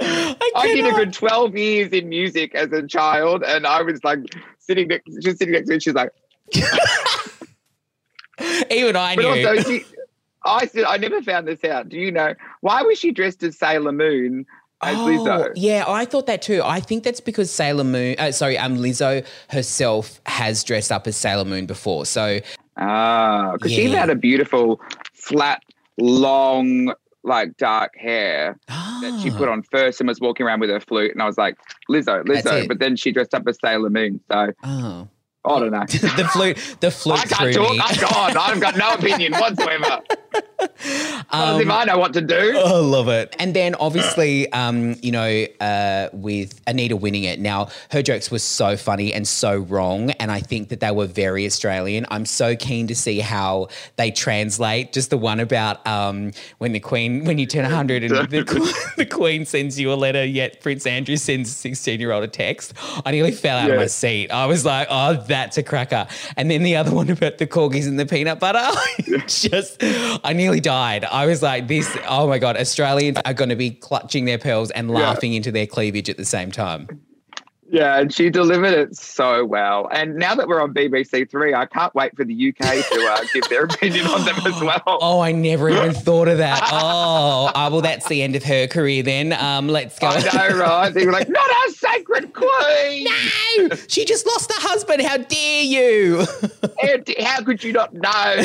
I, 0.00 0.50
I 0.56 0.66
did 0.74 0.86
a 0.86 0.92
good 0.92 1.12
12 1.12 1.56
years 1.56 1.90
in 1.92 2.08
music 2.08 2.54
as 2.54 2.72
a 2.72 2.86
child, 2.86 3.42
and 3.44 3.66
I 3.66 3.82
was 3.82 4.02
like 4.04 4.20
sitting 4.58 4.88
next, 4.88 5.10
just 5.22 5.38
sitting 5.38 5.52
next 5.52 5.68
to 5.68 5.74
her. 5.74 5.80
She's 5.80 5.94
like, 5.94 6.10
Even 8.70 8.96
I 8.96 9.14
but 9.16 9.22
knew. 9.22 9.28
also, 9.48 9.62
she, 9.62 9.84
I 10.44 10.66
said, 10.66 10.84
I 10.84 10.96
never 10.96 11.22
found 11.22 11.46
this 11.46 11.62
out. 11.64 11.88
Do 11.88 11.96
you 11.96 12.10
know 12.10 12.34
why 12.60 12.82
was 12.82 12.98
she 12.98 13.12
dressed 13.12 13.42
as 13.44 13.56
Sailor 13.56 13.92
Moon 13.92 14.44
as 14.82 14.96
Lizzo? 14.96 15.48
Oh, 15.48 15.52
Yeah, 15.54 15.84
I 15.86 16.04
thought 16.04 16.26
that 16.26 16.42
too. 16.42 16.60
I 16.64 16.80
think 16.80 17.04
that's 17.04 17.20
because 17.20 17.50
Sailor 17.50 17.84
Moon, 17.84 18.16
uh, 18.18 18.32
sorry, 18.32 18.58
um, 18.58 18.78
Lizzo 18.78 19.24
herself 19.50 20.20
has 20.26 20.64
dressed 20.64 20.90
up 20.90 21.06
as 21.06 21.16
Sailor 21.16 21.44
Moon 21.44 21.66
before. 21.66 22.06
So 22.06 22.40
Ah, 22.76 23.52
because 23.52 23.72
she 23.72 23.88
had 23.90 24.10
a 24.10 24.16
beautiful, 24.16 24.80
flat, 25.12 25.62
long, 25.96 26.92
like 27.24 27.56
dark 27.56 27.96
hair 27.96 28.58
that 28.68 29.20
she 29.22 29.30
put 29.30 29.48
ah. 29.48 29.52
on 29.52 29.62
first 29.62 30.00
and 30.00 30.08
was 30.08 30.20
walking 30.20 30.46
around 30.46 30.60
with 30.60 30.70
her 30.70 30.80
flute. 30.80 31.12
And 31.12 31.22
I 31.22 31.26
was 31.26 31.38
like, 31.38 31.56
Lizzo, 31.90 32.24
Lizzo. 32.24 32.68
But 32.68 32.78
then 32.78 32.96
she 32.96 33.12
dressed 33.12 33.34
up 33.34 33.46
as 33.48 33.58
Sailor 33.60 33.90
Moon. 33.90 34.20
So 34.30 34.52
Oh. 34.62 35.08
I 35.46 35.60
don't 35.60 35.72
know. 35.72 35.80
the 35.88 36.28
flute, 36.32 36.76
the 36.80 36.90
flute 36.90 37.20
I 37.20 37.24
can't 37.26 37.54
talk. 37.54 37.76
I'm 37.78 38.34
gone. 38.34 38.36
I've 38.36 38.60
got 38.60 38.76
no 38.76 38.94
opinion 38.94 39.32
whatsoever. 39.38 40.00
Not 40.34 41.54
as 41.54 41.60
if 41.60 41.66
Um, 41.66 41.72
I 41.72 41.84
know 41.84 41.98
what 41.98 42.12
to 42.14 42.20
do. 42.20 42.58
I 42.64 42.78
love 42.78 43.08
it. 43.08 43.34
And 43.38 43.54
then 43.54 43.74
obviously, 43.76 44.50
um, 44.52 44.96
you 45.02 45.12
know, 45.12 45.46
uh, 45.60 46.08
with 46.12 46.60
Anita 46.66 46.96
winning 46.96 47.24
it, 47.24 47.40
now 47.40 47.68
her 47.90 48.02
jokes 48.02 48.30
were 48.30 48.38
so 48.38 48.76
funny 48.76 49.12
and 49.12 49.26
so 49.26 49.56
wrong. 49.56 50.10
And 50.12 50.30
I 50.30 50.40
think 50.40 50.68
that 50.68 50.80
they 50.80 50.90
were 50.90 51.06
very 51.06 51.46
Australian. 51.46 52.06
I'm 52.10 52.26
so 52.26 52.56
keen 52.56 52.86
to 52.88 52.94
see 52.94 53.20
how 53.20 53.68
they 53.96 54.10
translate. 54.10 54.92
Just 54.92 55.10
the 55.10 55.18
one 55.18 55.40
about 55.40 55.86
um, 55.86 56.32
when 56.58 56.72
the 56.72 56.80
Queen, 56.80 57.24
when 57.24 57.38
you 57.38 57.46
turn 57.46 57.62
100 57.62 58.04
and 58.04 58.30
the, 58.30 58.84
the 58.96 59.06
Queen 59.06 59.44
sends 59.44 59.78
you 59.78 59.92
a 59.92 59.94
letter, 59.94 60.24
yet 60.24 60.60
Prince 60.60 60.86
Andrew 60.86 61.16
sends 61.16 61.50
a 61.50 61.52
16 61.52 62.00
year 62.00 62.12
old 62.12 62.24
a 62.24 62.28
text. 62.28 62.74
I 63.04 63.10
nearly 63.10 63.32
fell 63.32 63.58
out 63.58 63.70
of 63.70 63.76
my 63.76 63.86
seat. 63.86 64.30
I 64.30 64.46
was 64.46 64.64
like, 64.64 64.88
oh, 64.90 65.14
that's 65.26 65.58
a 65.58 65.62
cracker. 65.62 66.06
And 66.36 66.50
then 66.50 66.62
the 66.62 66.76
other 66.76 66.94
one 66.94 67.10
about 67.10 67.38
the 67.38 67.46
corgis 67.46 67.86
and 67.86 67.98
the 67.98 68.06
peanut 68.06 68.40
butter. 68.40 68.64
just, 69.26 69.82
I 70.24 70.32
nearly 70.32 70.60
died. 70.60 71.04
I 71.04 71.26
was 71.26 71.42
like, 71.42 71.68
this, 71.68 71.96
oh 72.08 72.26
my 72.26 72.38
God, 72.38 72.56
Australians 72.56 73.18
are 73.26 73.34
going 73.34 73.50
to 73.50 73.56
be 73.56 73.70
clutching 73.70 74.24
their 74.24 74.38
pearls 74.38 74.70
and 74.70 74.90
laughing 74.90 75.34
into 75.34 75.52
their 75.52 75.66
cleavage 75.66 76.08
at 76.08 76.16
the 76.16 76.24
same 76.24 76.50
time. 76.50 76.88
Yeah, 77.74 77.98
and 77.98 78.14
she 78.14 78.30
delivered 78.30 78.72
it 78.72 78.96
so 78.96 79.44
well. 79.44 79.88
And 79.90 80.14
now 80.14 80.36
that 80.36 80.46
we're 80.46 80.62
on 80.62 80.72
BBC 80.72 81.28
Three, 81.28 81.54
I 81.54 81.66
can't 81.66 81.92
wait 81.92 82.16
for 82.16 82.24
the 82.24 82.50
UK 82.50 82.86
to 82.88 83.08
uh, 83.10 83.24
give 83.34 83.48
their 83.48 83.64
opinion 83.64 84.06
on 84.06 84.24
them 84.24 84.36
as 84.46 84.60
well. 84.60 84.80
Oh, 84.86 85.18
I 85.18 85.32
never 85.32 85.68
even 85.68 85.92
thought 85.92 86.28
of 86.28 86.38
that. 86.38 86.60
Oh, 86.70 87.50
uh, 87.52 87.68
well, 87.72 87.80
that's 87.80 88.06
the 88.06 88.22
end 88.22 88.36
of 88.36 88.44
her 88.44 88.68
career 88.68 89.02
then. 89.02 89.32
Um, 89.32 89.66
let's 89.66 89.98
go. 89.98 90.06
I 90.06 90.20
know, 90.20 90.56
right? 90.56 90.84
They 90.94 91.04
were 91.04 91.10
like, 91.10 91.28
not 91.28 91.50
our 91.50 91.68
sacred 91.70 92.32
queen. 92.32 93.08
No, 93.58 93.74
she 93.88 94.04
just 94.04 94.24
lost 94.24 94.52
her 94.52 94.60
husband. 94.60 95.02
How 95.02 95.16
dare 95.16 95.62
you? 95.64 96.26
How, 96.80 97.24
how 97.24 97.42
could 97.42 97.64
you 97.64 97.72
not 97.72 97.92
know? 97.92 98.44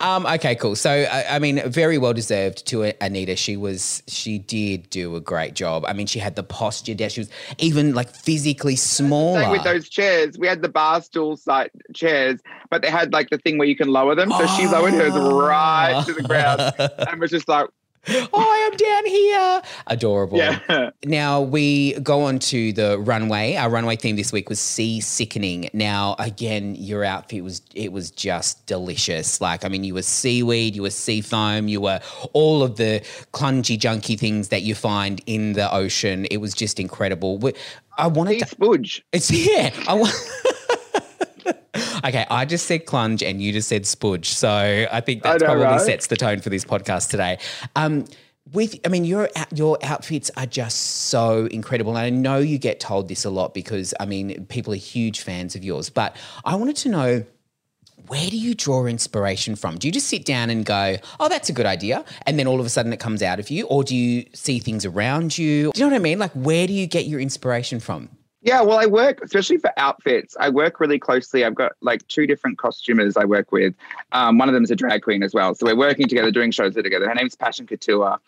Um, 0.00 0.26
okay, 0.26 0.54
cool. 0.54 0.76
So, 0.76 0.90
I, 0.90 1.36
I 1.36 1.38
mean, 1.38 1.68
very 1.68 1.98
well 1.98 2.12
deserved 2.12 2.66
to 2.68 2.92
Anita. 3.02 3.36
She 3.36 3.56
was, 3.56 4.02
she 4.06 4.38
did 4.38 4.88
do 4.90 5.16
a 5.16 5.20
great 5.20 5.54
job. 5.54 5.84
I 5.86 5.92
mean, 5.92 6.06
she 6.06 6.18
had 6.18 6.36
the 6.36 6.42
posture 6.42 6.94
down. 6.94 7.08
She 7.08 7.20
was 7.20 7.30
even 7.58 7.94
like 7.94 8.10
physically 8.10 8.76
smaller. 8.76 9.40
Same 9.40 9.50
with 9.50 9.64
those 9.64 9.88
chairs. 9.88 10.38
We 10.38 10.46
had 10.46 10.62
the 10.62 10.68
bar 10.68 11.00
stool 11.02 11.36
site 11.36 11.70
chairs, 11.94 12.40
but 12.70 12.82
they 12.82 12.90
had 12.90 13.12
like 13.12 13.30
the 13.30 13.38
thing 13.38 13.58
where 13.58 13.68
you 13.68 13.76
can 13.76 13.88
lower 13.88 14.14
them. 14.14 14.30
So 14.30 14.46
she 14.46 14.66
lowered 14.66 14.94
hers 14.94 15.12
right 15.12 16.04
to 16.06 16.12
the 16.12 16.22
ground 16.22 16.60
and 17.08 17.20
was 17.20 17.30
just 17.30 17.48
like, 17.48 17.68
oh, 18.08 18.28
I 18.34 18.70
am 18.70 18.76
down 18.76 19.06
here. 19.06 19.62
Adorable. 19.86 20.38
yeah. 20.38 20.90
Now 21.04 21.40
we 21.40 21.94
go 22.00 22.22
on 22.22 22.38
to 22.40 22.72
the 22.72 22.98
runway. 22.98 23.56
Our 23.56 23.70
runway 23.70 23.96
theme 23.96 24.16
this 24.16 24.32
week 24.32 24.48
was 24.48 24.60
sea 24.60 25.00
sickening. 25.00 25.70
Now 25.72 26.16
again, 26.18 26.74
your 26.76 27.04
outfit 27.04 27.42
was 27.44 27.62
it 27.74 27.92
was 27.92 28.10
just 28.10 28.66
delicious. 28.66 29.40
Like 29.40 29.64
I 29.64 29.68
mean, 29.68 29.84
you 29.84 29.94
were 29.94 30.02
seaweed, 30.02 30.74
you 30.76 30.82
were 30.82 30.90
sea 30.90 31.20
foam, 31.20 31.68
you 31.68 31.80
were 31.80 32.00
all 32.32 32.62
of 32.62 32.76
the 32.76 33.00
clungy, 33.32 33.78
junky 33.78 34.18
things 34.18 34.48
that 34.48 34.62
you 34.62 34.74
find 34.74 35.20
in 35.26 35.52
the 35.54 35.72
ocean. 35.74 36.26
It 36.30 36.38
was 36.38 36.54
just 36.54 36.78
incredible. 36.80 37.40
I 37.98 38.06
wanted 38.08 38.34
Sea 38.34 38.38
to. 38.40 38.46
spudge. 38.56 39.02
It's 39.12 39.30
yeah. 39.46 39.70
I 39.88 39.94
want. 39.94 40.12
Okay, 42.04 42.26
I 42.30 42.44
just 42.44 42.66
said 42.66 42.86
clunge 42.86 43.28
and 43.28 43.40
you 43.40 43.52
just 43.52 43.68
said 43.68 43.84
spudge. 43.84 44.26
So 44.26 44.86
I 44.90 45.00
think 45.00 45.22
that 45.22 45.40
probably 45.40 45.78
sets 45.78 46.06
the 46.08 46.16
tone 46.16 46.40
for 46.40 46.50
this 46.50 46.64
podcast 46.64 47.10
today. 47.10 47.38
Um, 47.74 48.04
with, 48.52 48.78
I 48.84 48.88
mean, 48.88 49.04
your 49.04 49.28
your 49.52 49.76
outfits 49.82 50.30
are 50.36 50.46
just 50.46 50.78
so 51.08 51.46
incredible, 51.46 51.96
and 51.96 52.06
I 52.06 52.10
know 52.10 52.38
you 52.38 52.58
get 52.58 52.78
told 52.78 53.08
this 53.08 53.24
a 53.24 53.30
lot 53.30 53.54
because 53.54 53.92
I 53.98 54.06
mean, 54.06 54.46
people 54.46 54.72
are 54.72 54.76
huge 54.76 55.20
fans 55.20 55.56
of 55.56 55.64
yours. 55.64 55.90
But 55.90 56.16
I 56.44 56.54
wanted 56.54 56.76
to 56.76 56.88
know 56.88 57.24
where 58.06 58.30
do 58.30 58.38
you 58.38 58.54
draw 58.54 58.86
inspiration 58.86 59.56
from? 59.56 59.78
Do 59.78 59.88
you 59.88 59.92
just 59.92 60.06
sit 60.06 60.24
down 60.24 60.50
and 60.50 60.64
go, 60.64 60.96
"Oh, 61.18 61.28
that's 61.28 61.48
a 61.48 61.52
good 61.52 61.66
idea," 61.66 62.04
and 62.24 62.38
then 62.38 62.46
all 62.46 62.60
of 62.60 62.66
a 62.66 62.68
sudden 62.68 62.92
it 62.92 63.00
comes 63.00 63.20
out 63.22 63.40
of 63.40 63.50
you, 63.50 63.66
or 63.66 63.82
do 63.82 63.96
you 63.96 64.26
see 64.32 64.60
things 64.60 64.84
around 64.84 65.36
you? 65.36 65.72
Do 65.72 65.80
you 65.80 65.86
know 65.86 65.90
what 65.90 65.96
I 65.96 66.02
mean? 66.02 66.18
Like, 66.20 66.32
where 66.32 66.68
do 66.68 66.72
you 66.72 66.86
get 66.86 67.06
your 67.06 67.18
inspiration 67.18 67.80
from? 67.80 68.10
Yeah, 68.42 68.60
well, 68.60 68.78
I 68.78 68.86
work, 68.86 69.20
especially 69.22 69.56
for 69.56 69.72
outfits, 69.76 70.36
I 70.38 70.50
work 70.50 70.78
really 70.78 70.98
closely. 70.98 71.44
I've 71.44 71.54
got 71.54 71.72
like 71.80 72.06
two 72.06 72.26
different 72.26 72.58
costumers 72.58 73.16
I 73.16 73.24
work 73.24 73.50
with. 73.50 73.74
Um, 74.12 74.38
one 74.38 74.48
of 74.48 74.54
them 74.54 74.62
is 74.62 74.70
a 74.70 74.76
drag 74.76 75.02
queen 75.02 75.22
as 75.22 75.34
well. 75.34 75.54
So 75.54 75.66
we're 75.66 75.76
working 75.76 76.06
together, 76.06 76.30
doing 76.30 76.50
shows 76.52 76.74
together. 76.74 77.08
Her 77.08 77.14
name's 77.14 77.34
Passion 77.34 77.66
Couture. 77.66 78.18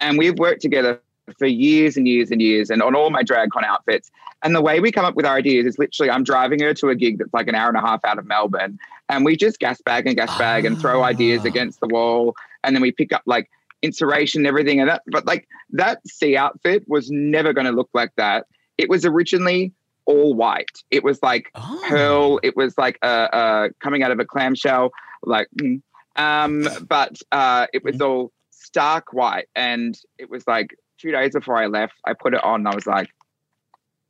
And 0.00 0.18
we've 0.18 0.38
worked 0.38 0.60
together 0.60 1.00
for 1.38 1.46
years 1.46 1.96
and 1.96 2.06
years 2.08 2.30
and 2.32 2.42
years 2.42 2.68
and 2.68 2.82
on 2.82 2.94
all 2.96 3.08
my 3.08 3.22
drag 3.22 3.50
con 3.50 3.64
outfits. 3.64 4.10
And 4.42 4.54
the 4.54 4.60
way 4.60 4.80
we 4.80 4.90
come 4.90 5.04
up 5.04 5.14
with 5.14 5.24
our 5.24 5.36
ideas 5.36 5.64
is 5.64 5.78
literally 5.78 6.10
I'm 6.10 6.24
driving 6.24 6.60
her 6.60 6.74
to 6.74 6.88
a 6.88 6.96
gig 6.96 7.18
that's 7.18 7.32
like 7.32 7.46
an 7.46 7.54
hour 7.54 7.68
and 7.68 7.76
a 7.78 7.80
half 7.80 8.04
out 8.04 8.18
of 8.18 8.26
Melbourne. 8.26 8.78
And 9.08 9.24
we 9.24 9.36
just 9.36 9.60
gas 9.60 9.80
bag 9.80 10.06
and 10.06 10.16
gas 10.16 10.36
bag 10.36 10.64
and 10.64 10.78
throw 10.78 11.02
ideas 11.04 11.42
Ah. 11.44 11.48
against 11.48 11.80
the 11.80 11.86
wall. 11.86 12.34
And 12.64 12.74
then 12.74 12.82
we 12.82 12.90
pick 12.90 13.12
up 13.12 13.22
like 13.24 13.48
inspiration 13.82 14.40
and 14.40 14.46
everything. 14.48 14.80
And 14.80 14.90
that, 14.90 15.02
but 15.06 15.24
like 15.24 15.46
that 15.70 16.06
sea 16.06 16.36
outfit 16.36 16.84
was 16.88 17.10
never 17.10 17.52
going 17.52 17.66
to 17.66 17.72
look 17.72 17.90
like 17.94 18.10
that. 18.16 18.46
It 18.78 18.88
was 18.88 19.04
originally 19.04 19.72
all 20.06 20.34
white. 20.34 20.82
It 20.90 21.04
was 21.04 21.22
like 21.22 21.50
Oh. 21.54 21.80
pearl. 21.88 22.40
It 22.42 22.56
was 22.56 22.76
like 22.78 22.98
uh, 23.02 23.06
uh, 23.32 23.68
coming 23.80 24.02
out 24.02 24.10
of 24.10 24.18
a 24.18 24.24
clamshell, 24.24 24.90
like. 25.24 25.48
mm. 25.60 25.80
Um, 26.16 26.68
but 26.88 27.16
uh, 27.32 27.68
it 27.72 27.82
was 27.82 27.98
all 28.02 28.32
stark 28.50 29.12
white, 29.14 29.48
and 29.56 29.98
it 30.18 30.28
was 30.28 30.46
like 30.46 30.76
two 30.98 31.10
days 31.10 31.32
before 31.32 31.56
I 31.56 31.66
left. 31.68 31.94
I 32.06 32.12
put 32.12 32.34
it 32.34 32.44
on. 32.44 32.60
and 32.60 32.68
I 32.68 32.74
was 32.74 32.86
like, 32.86 33.08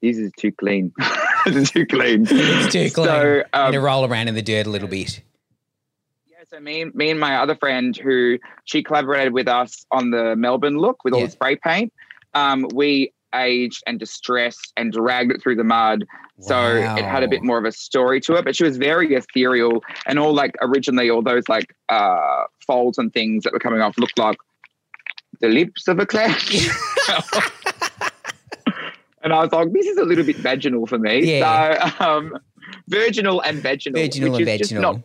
"This 0.01 0.19
is 0.19 0.33
too 0.37 0.51
clean. 0.51 0.93
this 1.47 1.55
is 1.55 1.71
too 1.71 1.87
clean. 1.87 2.27
It's 2.29 2.73
too 2.73 2.91
clean. 2.91 3.07
So, 3.07 3.45
um, 3.53 3.71
to 3.73 3.79
roll 3.81 4.05
around 4.05 4.27
in 4.27 4.35
the 4.35 4.43
dirt 4.43 4.67
a 4.67 4.71
little 4.71 4.89
bit. 4.89 5.23
Yeah, 6.27 6.39
so 6.49 6.59
me, 6.59 6.87
me 6.87 7.11
and 7.11 7.21
my 7.21 7.37
other 7.37 7.55
friend, 7.55 7.97
who 7.97 8.39
she 8.65 8.83
collaborated 8.83 9.33
with 9.33 9.47
us 9.47 9.87
on 9.93 10.11
the 10.11 10.35
Melbourne 10.35 10.79
look 10.79 11.05
with 11.05 11.15
all 11.15 11.21
Yeah. 11.21 11.27
the 11.27 11.33
spray 11.33 11.55
paint, 11.55 11.93
um, 12.35 12.67
we 12.75 13.13
aged 13.35 13.83
and 13.87 13.99
distressed 13.99 14.73
and 14.77 14.93
dragged 14.93 15.33
it 15.33 15.43
through 15.43 15.57
the 15.57 15.65
mud. 15.65 16.05
So 16.41 16.77
it 16.77 17.05
had 17.05 17.23
a 17.23 17.29
bit 17.29 17.43
more 17.43 17.59
of 17.59 17.65
a 17.65 17.73
story 17.73 18.21
to 18.23 18.35
it, 18.35 18.45
but 18.45 18.57
she 18.57 18.65
was 18.65 18.77
very 18.77 19.15
ethereal 19.15 19.83
and 20.07 20.19
all 20.19 20.35
like 20.35 20.57
originally 20.61 21.09
all 21.09 21.23
those 21.23 21.49
like 21.49 21.75
uh, 21.89 22.45
folds 22.67 22.99
and 22.99 23.13
things 23.13 23.45
that 23.45 23.53
were 23.53 23.61
coming 23.61 23.81
off 23.81 23.97
looked 23.97 24.19
like 24.19 24.39
the 25.41 25.49
lips 25.49 25.87
of 25.89 25.99
a 25.99 26.07
clown. 26.07 26.35
and 29.23 29.33
I 29.33 29.43
was 29.43 29.53
like, 29.53 29.73
this 29.73 29.87
is 29.87 29.99
a 29.99 30.05
little 30.05 30.25
bit 30.25 30.37
vaginal 30.37 30.87
for 30.87 30.99
me. 30.99 31.39
Yeah. 31.39 31.91
So 31.99 32.05
um, 32.05 32.39
virginal 32.89 33.41
and 33.43 33.59
vaginal, 33.59 34.01
Virginal 34.01 34.33
which 34.33 34.41
and 34.41 34.49
is 34.49 34.69
just 34.69 34.73
not 34.73 35.01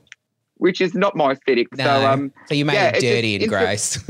which 0.58 0.82
is 0.82 0.94
not 0.94 1.16
my 1.16 1.32
aesthetic. 1.32 1.68
No. 1.76 1.84
So 1.84 2.08
um 2.08 2.32
so 2.48 2.56
you 2.56 2.66
made 2.66 2.74
yeah, 2.74 2.92
it 2.96 3.02
dirty 3.02 3.36
and 3.36 3.48
gross. 3.48 4.00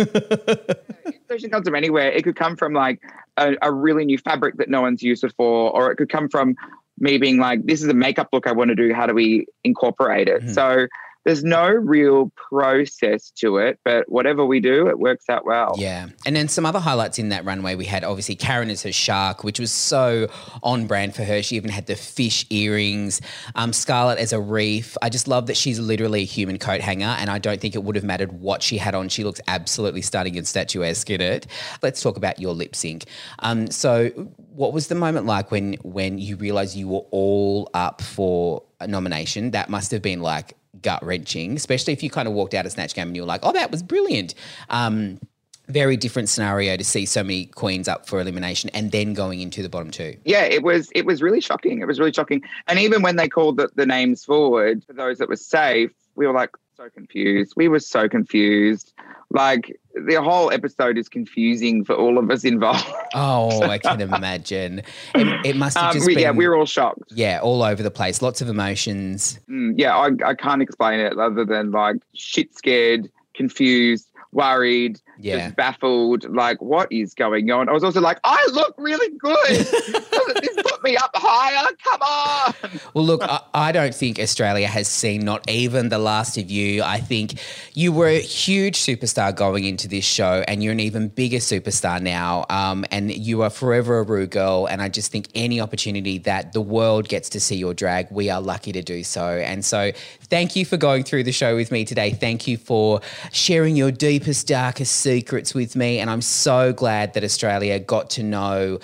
inspiration 1.06 1.50
comes 1.50 1.68
from 1.68 1.76
anywhere. 1.76 2.12
It 2.12 2.24
could 2.24 2.36
come 2.36 2.56
from 2.56 2.74
like 2.74 3.02
a, 3.38 3.56
a 3.62 3.72
really 3.72 4.06
new 4.06 4.18
fabric 4.18 4.58
that 4.58 4.70
no 4.70 4.82
one's 4.82 5.04
used 5.04 5.22
before, 5.22 5.72
or 5.72 5.92
it 5.92 5.98
could 5.98 6.10
come 6.10 6.30
from 6.30 6.56
me 7.00 7.18
being 7.18 7.38
like, 7.38 7.66
this 7.66 7.82
is 7.84 7.88
a 7.90 7.94
makeup 7.94 8.30
look 8.34 8.48
I 8.48 8.52
want 8.52 8.70
to 8.70 8.76
do. 8.76 8.94
How 8.94 9.06
do 9.06 9.14
we 9.14 9.46
incorporate 9.64 10.28
it? 10.28 10.42
Mhm. 10.42 10.54
So 10.54 10.88
there's 11.28 11.44
no 11.44 11.68
real 11.68 12.32
process 12.38 13.32
to 13.32 13.58
it, 13.58 13.78
but 13.84 14.10
whatever 14.10 14.46
we 14.46 14.62
do, 14.62 14.88
it 14.88 14.98
works 14.98 15.26
out 15.28 15.46
well. 15.46 15.76
Yeah. 15.78 16.08
And 16.26 16.38
then 16.38 16.48
some 16.48 16.66
other 16.66 16.80
highlights 16.80 17.20
in 17.20 17.28
that 17.30 17.44
runway 17.44 17.76
we 17.76 17.84
had 17.84 18.06
obviously 18.06 18.36
Karen 18.36 18.70
as 18.70 18.84
her 18.84 18.94
shark, 18.94 19.44
which 19.44 19.60
was 19.60 19.70
so 19.70 20.30
on 20.64 20.88
brand 20.88 21.16
for 21.16 21.26
her. 21.26 21.44
She 21.44 21.58
even 21.58 21.70
had 21.70 21.88
the 21.88 21.98
fish 21.98 22.46
earrings. 22.50 23.20
Um, 23.56 23.74
Scarlet 23.74 24.20
as 24.20 24.32
a 24.32 24.40
reef. 24.40 24.96
I 25.02 25.10
just 25.10 25.28
love 25.28 25.48
that 25.48 25.58
she's 25.58 25.82
literally 25.82 26.22
a 26.22 26.26
human 26.26 26.58
coat 26.60 26.80
hanger, 26.80 27.14
and 27.20 27.30
I 27.30 27.40
don't 27.40 27.60
think 27.60 27.76
it 27.76 27.84
would 27.84 27.98
have 27.98 28.06
mattered 28.06 28.32
what 28.32 28.64
she 28.64 28.78
had 28.78 28.96
on. 28.96 29.10
She 29.10 29.26
looks 29.26 29.42
absolutely 29.50 30.04
stunning 30.04 30.38
and 30.38 30.48
statuesque 30.48 31.10
in 31.10 31.20
it. 31.20 31.46
Let's 31.82 32.02
talk 32.02 32.16
about 32.16 32.40
your 32.40 32.54
lip 32.54 32.74
sync. 32.74 33.04
Um, 33.40 33.70
so, 33.70 34.08
what 34.56 34.72
was 34.72 34.88
the 34.88 34.96
moment 34.96 35.26
like 35.26 35.52
when 35.52 35.74
when 35.84 36.20
you 36.20 36.38
realized 36.38 36.78
you 36.78 36.88
were 36.88 37.06
all 37.12 37.70
up 37.74 38.02
for 38.02 38.64
a 38.80 38.88
nomination? 38.88 39.52
That 39.52 39.70
must 39.70 39.92
have 39.92 40.02
been 40.02 40.22
like 40.22 40.56
gut 40.82 41.04
wrenching, 41.04 41.56
especially 41.56 41.94
if 41.94 42.04
you 42.04 42.10
kind 42.10 42.28
of 42.28 42.34
walked 42.34 42.54
out 42.54 42.66
of 42.66 42.72
Snatch 42.72 42.94
Game 42.94 43.08
and 43.08 43.16
you 43.16 43.22
were 43.22 43.28
like, 43.28 43.42
"Oh, 43.44 43.52
that 43.54 43.72
was 43.72 43.84
brilliant." 43.84 44.34
Um, 44.70 45.20
very 45.68 45.98
different 45.98 46.30
scenario 46.30 46.78
to 46.78 46.84
see 46.84 47.06
so 47.06 47.24
many 47.24 47.48
queens 47.48 47.88
up 47.88 48.08
for 48.08 48.22
elimination 48.22 48.70
and 48.74 48.92
then 48.92 49.14
going 49.14 49.42
into 49.42 49.62
the 49.62 49.70
bottom 49.70 49.92
two. 49.92 50.16
yeah, 50.24 50.44
it 50.44 50.64
was 50.64 50.90
it 50.96 51.06
was 51.06 51.22
really 51.22 51.42
shocking. 51.42 51.82
It 51.82 51.86
was 51.88 52.00
really 52.00 52.14
shocking. 52.14 52.42
And 52.68 52.80
even 52.80 53.02
when 53.02 53.18
they 53.18 53.28
called 53.28 53.58
the, 53.58 53.70
the 53.76 53.86
names 53.86 54.24
forward 54.24 54.84
for 54.86 54.94
those 54.94 55.18
that 55.18 55.28
were 55.28 55.36
safe, 55.36 55.92
we 56.16 56.26
were 56.26 56.34
like 56.34 56.52
so 56.76 56.90
confused. 56.90 57.54
We 57.58 57.68
were 57.68 57.80
so 57.80 58.08
confused. 58.08 58.94
Like 59.30 59.78
the 59.94 60.22
whole 60.22 60.52
episode 60.52 60.98
is 60.98 61.10
confusing 61.10 61.84
for 61.84 61.96
all 61.96 62.18
of 62.18 62.32
us 62.32 62.44
involved. 62.46 62.88
Oh, 63.14 63.62
I 63.70 63.78
can 63.78 64.00
imagine. 64.00 64.80
It, 65.16 65.46
it 65.46 65.56
must 65.58 65.78
have 65.78 65.88
Um, 65.90 65.94
just 65.94 66.08
we, 66.08 66.16
been 66.16 66.22
yeah, 66.24 66.32
we 66.32 66.48
were 66.48 66.56
all 66.56 66.66
shocked. 66.66 67.12
yeah, 67.12 67.40
all 67.42 67.62
over 67.64 67.84
the 67.84 67.92
place. 67.92 68.22
Lots 68.22 68.42
of 68.42 68.48
emotions. 68.48 69.40
Mm, 69.50 69.74
yeah, 69.76 69.98
I, 69.98 70.12
I 70.26 70.34
can't 70.34 70.62
explain 70.62 71.00
it 71.02 71.18
other 71.18 71.44
than 71.44 71.72
like 71.72 71.98
shit 72.14 72.56
scared, 72.56 73.10
confused, 73.36 74.08
worried, 74.32 75.02
Yeah. 75.20 75.46
just 75.46 75.56
baffled. 75.56 76.30
Like, 76.30 76.62
what 76.62 76.92
is 76.92 77.14
going 77.14 77.52
on? 77.52 77.70
I 77.70 77.72
was 77.72 77.84
also 77.84 78.02
like, 78.02 78.20
I 78.24 78.46
look 78.54 78.76
really 78.78 79.18
good. 79.18 79.68
This 80.42 80.56
put 80.62 80.84
me 80.84 80.98
up 80.98 81.12
higher? 81.16 81.68
Come 81.84 82.02
on. 82.02 82.80
Well, 82.94 83.06
look, 83.06 83.24
I, 83.24 83.42
I 83.54 83.72
don't 83.72 83.94
think 83.94 84.20
Australia 84.20 84.68
has 84.68 84.88
seen 84.88 85.22
not 85.22 85.50
even 85.50 85.90
the 85.90 85.98
last 85.98 86.38
of 86.38 86.52
you. 86.52 86.84
I 86.84 87.00
think 87.00 87.40
you 87.74 87.92
were 87.92 88.08
a 88.08 88.20
huge 88.20 88.78
superstar 88.78 89.36
going 89.36 89.66
into 89.66 89.88
this 89.88 90.06
show, 90.06 90.44
and 90.48 90.64
you're 90.64 90.74
an 90.74 90.80
even 90.80 91.08
bigger 91.08 91.38
superstar 91.38 92.02
now. 92.02 92.46
Um, 92.50 92.86
and 92.92 93.12
you 93.12 93.42
are 93.42 93.50
forever 93.50 94.00
a 94.00 94.04
Rue 94.04 94.28
girl. 94.28 94.68
And 94.68 94.82
I 94.82 94.90
just 94.90 95.12
think 95.12 95.28
any 95.36 95.60
opportunity 95.60 96.18
that 96.20 96.54
the 96.54 96.62
world 96.62 97.08
gets 97.08 97.30
to 97.30 97.40
see 97.40 97.56
your 97.56 97.74
drag, 97.74 98.12
we 98.12 98.30
are 98.30 98.42
lucky 98.42 98.72
to 98.72 98.82
do 98.82 99.04
so. 99.04 99.38
And 99.38 99.64
so, 99.64 99.92
thank 100.30 100.56
you 100.56 100.66
for 100.66 100.78
going 100.78 101.04
through 101.04 101.24
the 101.24 101.32
show 101.32 101.56
with 101.56 101.72
me 101.72 101.86
today. 101.86 102.12
Thank 102.12 102.48
you 102.48 102.58
for 102.58 103.02
sharing 103.32 103.76
your 103.76 103.92
deepest, 103.92 104.48
darkest 104.48 104.96
secrets 105.08 105.56
with 105.56 105.74
me. 105.78 106.00
And 106.00 106.10
I'm 106.10 106.22
so 106.22 106.74
glad 106.74 107.14
that 107.14 107.24
Australia 107.24 107.80
got 107.80 108.10
to 108.12 108.24
know 108.24 108.78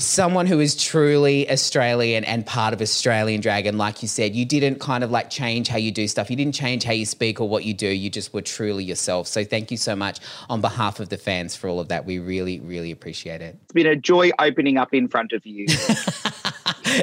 someone 0.00 0.46
who 0.46 0.58
is 0.58 0.74
truly 0.74 1.48
Australian 1.48 2.24
and 2.24 2.44
part 2.44 2.74
of 2.74 2.82
Australian 2.82 3.40
Dragon, 3.40 3.78
like 3.78 4.02
you 4.02 4.08
said, 4.08 4.34
you 4.34 4.44
didn't 4.44 4.80
kind 4.80 5.04
of 5.04 5.12
like 5.12 5.30
change 5.30 5.68
how 5.68 5.78
you 5.78 5.92
do 5.92 6.08
stuff. 6.08 6.28
You 6.28 6.34
didn't 6.34 6.56
change 6.56 6.82
how 6.82 6.92
you 6.92 7.06
speak 7.06 7.40
or 7.40 7.48
what 7.48 7.64
you 7.64 7.72
do. 7.72 7.86
You 7.86 8.10
just 8.10 8.34
were 8.34 8.42
truly 8.42 8.82
yourself. 8.82 9.28
So 9.28 9.44
thank 9.44 9.70
you 9.70 9.76
so 9.76 9.94
much 9.94 10.18
on 10.48 10.60
behalf 10.60 10.98
of 10.98 11.08
the 11.08 11.16
fans 11.16 11.54
for 11.54 11.68
all 11.68 11.78
of 11.78 11.86
that. 11.86 12.04
We 12.04 12.18
really, 12.18 12.58
really 12.58 12.90
appreciate 12.90 13.40
it. 13.40 13.56
It's 13.62 13.72
been 13.72 13.86
a 13.86 13.94
joy 13.94 14.32
opening 14.40 14.76
up 14.76 14.92
in 14.92 15.06
front 15.06 15.30
of 15.30 15.46
you. 15.46 15.66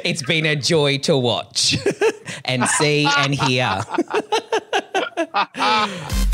It's 0.04 0.22
been 0.22 0.44
a 0.44 0.54
joy 0.54 0.98
to 0.98 1.16
watch 1.16 1.78
and 2.44 2.66
see 2.68 3.08
and 3.16 3.34
hear. 3.34 3.80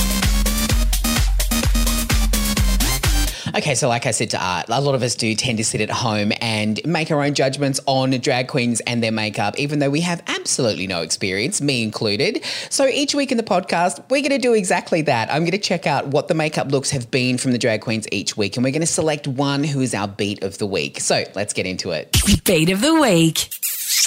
Okay, 3.65 3.77
so 3.77 3.89
like 3.89 4.05
I 4.05 4.11
said 4.11 4.31
to 4.31 4.45
Art, 4.45 4.67
a 4.69 4.81
lot 4.81 4.97
of 4.97 5.03
us 5.05 5.15
do 5.15 5.33
tend 5.37 5.59
to 5.59 5.65
sit 5.65 5.81
at 5.81 5.89
home 5.89 6.33
and 6.41 6.81
make 6.85 7.13
our 7.13 7.23
own 7.23 7.35
judgments 7.35 7.81
on 7.87 8.11
drag 8.11 8.49
queens 8.49 8.81
and 8.81 9.03
their 9.03 9.13
makeup, 9.13 9.57
even 9.59 9.79
though 9.79 9.91
we 9.91 10.01
have 10.01 10.23
absolutely 10.27 10.89
no 10.89 11.03
experience, 11.03 11.61
me 11.61 11.85
included. 11.85 12.45
So 12.69 12.87
each 12.87 13.15
week 13.15 13.31
in 13.31 13.39
the 13.39 13.45
podcast, 13.45 14.03
we're 14.11 14.23
going 14.23 14.31
to 14.31 14.39
do 14.39 14.55
exactly 14.55 15.03
that. 15.03 15.33
I'm 15.33 15.43
going 15.43 15.53
to 15.53 15.59
check 15.59 15.87
out 15.87 16.09
what 16.09 16.27
the 16.27 16.35
makeup 16.35 16.73
looks 16.73 16.91
have 16.91 17.13
been 17.13 17.39
from 17.39 17.53
the 17.53 17.59
drag 17.59 17.81
queens 17.81 18.09
each 18.11 18.37
week, 18.37 18.57
and 18.57 18.65
we're 18.65 18.73
going 18.73 18.81
to 18.81 18.87
select 18.87 19.29
one 19.29 19.63
who 19.63 19.81
is 19.81 19.95
our 19.95 20.09
beat 20.09 20.43
of 20.43 20.59
the 20.59 20.67
week. 20.67 20.99
So 20.99 21.23
let's 21.37 21.53
get 21.53 21.65
into 21.65 21.93
it. 21.93 22.11
Beat 22.45 22.71
of 22.71 22.81
the 22.81 22.95
week. 23.01 23.51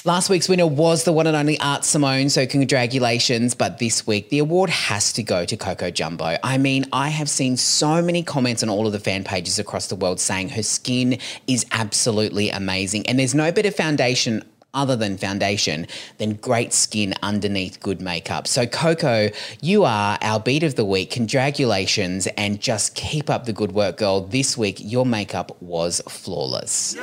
Last 0.07 0.29
week's 0.29 0.47
winner 0.47 0.65
was 0.65 1.03
the 1.03 1.11
one 1.11 1.27
and 1.27 1.35
only 1.35 1.59
Art 1.59 1.83
Simone, 1.83 2.29
so 2.29 2.45
congratulations. 2.47 3.53
But 3.53 3.79
this 3.79 4.07
week, 4.07 4.29
the 4.29 4.39
award 4.39 4.69
has 4.69 5.11
to 5.11 5.21
go 5.21 5.43
to 5.43 5.57
Coco 5.57 5.91
Jumbo. 5.91 6.37
I 6.45 6.57
mean, 6.57 6.85
I 6.93 7.09
have 7.09 7.29
seen 7.29 7.57
so 7.57 8.01
many 8.01 8.23
comments 8.23 8.63
on 8.63 8.69
all 8.69 8.87
of 8.87 8.93
the 8.93 9.01
fan 9.01 9.25
pages 9.25 9.59
across 9.59 9.87
the 9.87 9.97
world 9.97 10.21
saying 10.21 10.47
her 10.47 10.63
skin 10.63 11.19
is 11.45 11.65
absolutely 11.73 12.49
amazing. 12.49 13.05
And 13.05 13.19
there's 13.19 13.35
no 13.35 13.51
better 13.51 13.69
foundation 13.69 14.45
other 14.73 14.95
than 14.95 15.17
foundation 15.17 15.87
than 16.19 16.35
great 16.35 16.71
skin 16.71 17.13
underneath 17.21 17.81
good 17.81 17.99
makeup. 17.99 18.47
So, 18.47 18.65
Coco, 18.65 19.27
you 19.59 19.83
are 19.83 20.17
our 20.21 20.39
beat 20.39 20.63
of 20.63 20.75
the 20.75 20.85
week. 20.85 21.11
Congratulations 21.11 22.27
and 22.37 22.61
just 22.61 22.95
keep 22.95 23.29
up 23.29 23.43
the 23.43 23.51
good 23.51 23.73
work, 23.73 23.97
girl. 23.97 24.21
This 24.21 24.57
week, 24.57 24.77
your 24.79 25.05
makeup 25.05 25.61
was 25.61 25.99
flawless. 26.07 26.95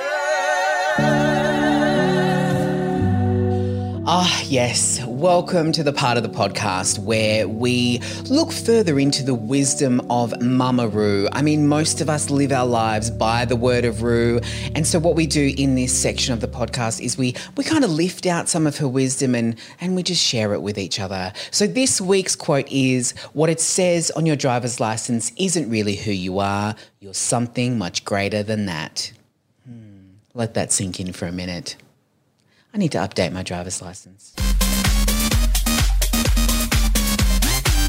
Ah, 4.06 4.42
yes. 4.44 5.02
Welcome 5.06 5.72
to 5.72 5.82
the 5.82 5.92
part 5.92 6.18
of 6.18 6.22
the 6.22 6.28
podcast 6.28 6.98
where 6.98 7.48
we 7.48 8.00
look 8.28 8.52
further 8.52 8.98
into 8.98 9.24
the 9.24 9.34
wisdom 9.34 10.02
of 10.10 10.38
Mama 10.42 10.88
Ru. 10.88 11.26
I 11.32 11.40
mean, 11.40 11.66
most 11.68 12.02
of 12.02 12.10
us 12.10 12.28
live 12.28 12.52
our 12.52 12.66
lives 12.66 13.10
by 13.10 13.46
the 13.46 13.56
word 13.56 13.86
of 13.86 14.02
Ru. 14.02 14.40
And 14.74 14.86
so 14.86 14.98
what 14.98 15.14
we 15.16 15.26
do 15.26 15.54
in 15.56 15.74
this 15.74 15.98
section 15.98 16.34
of 16.34 16.40
the 16.40 16.48
podcast 16.48 17.00
is 17.00 17.16
we 17.16 17.34
we 17.56 17.64
kind 17.64 17.82
of 17.82 17.90
lift 17.90 18.26
out 18.26 18.46
some 18.46 18.66
of 18.66 18.76
her 18.76 18.88
wisdom 18.88 19.34
and 19.34 19.58
and 19.80 19.96
we 19.96 20.02
just 20.02 20.22
share 20.22 20.52
it 20.52 20.60
with 20.60 20.76
each 20.76 21.00
other. 21.00 21.32
So 21.50 21.66
this 21.66 21.98
week's 21.98 22.36
quote 22.36 22.70
is 22.70 23.12
what 23.32 23.48
it 23.48 23.58
says 23.58 24.10
on 24.10 24.26
your 24.26 24.36
driver's 24.36 24.80
license 24.80 25.32
isn't 25.38 25.70
really 25.70 25.96
who 25.96 26.12
you 26.12 26.40
are. 26.40 26.74
You're 27.00 27.14
something 27.14 27.78
much 27.78 28.04
greater 28.04 28.42
than 28.42 28.66
that. 28.66 29.12
Hmm. 29.66 30.16
Let 30.34 30.52
that 30.52 30.72
sink 30.72 31.00
in 31.00 31.14
for 31.14 31.24
a 31.24 31.32
minute. 31.32 31.76
I 32.74 32.76
need 32.76 32.90
to 32.92 32.98
update 32.98 33.30
my 33.30 33.44
driver's 33.44 33.80
license. 33.80 34.34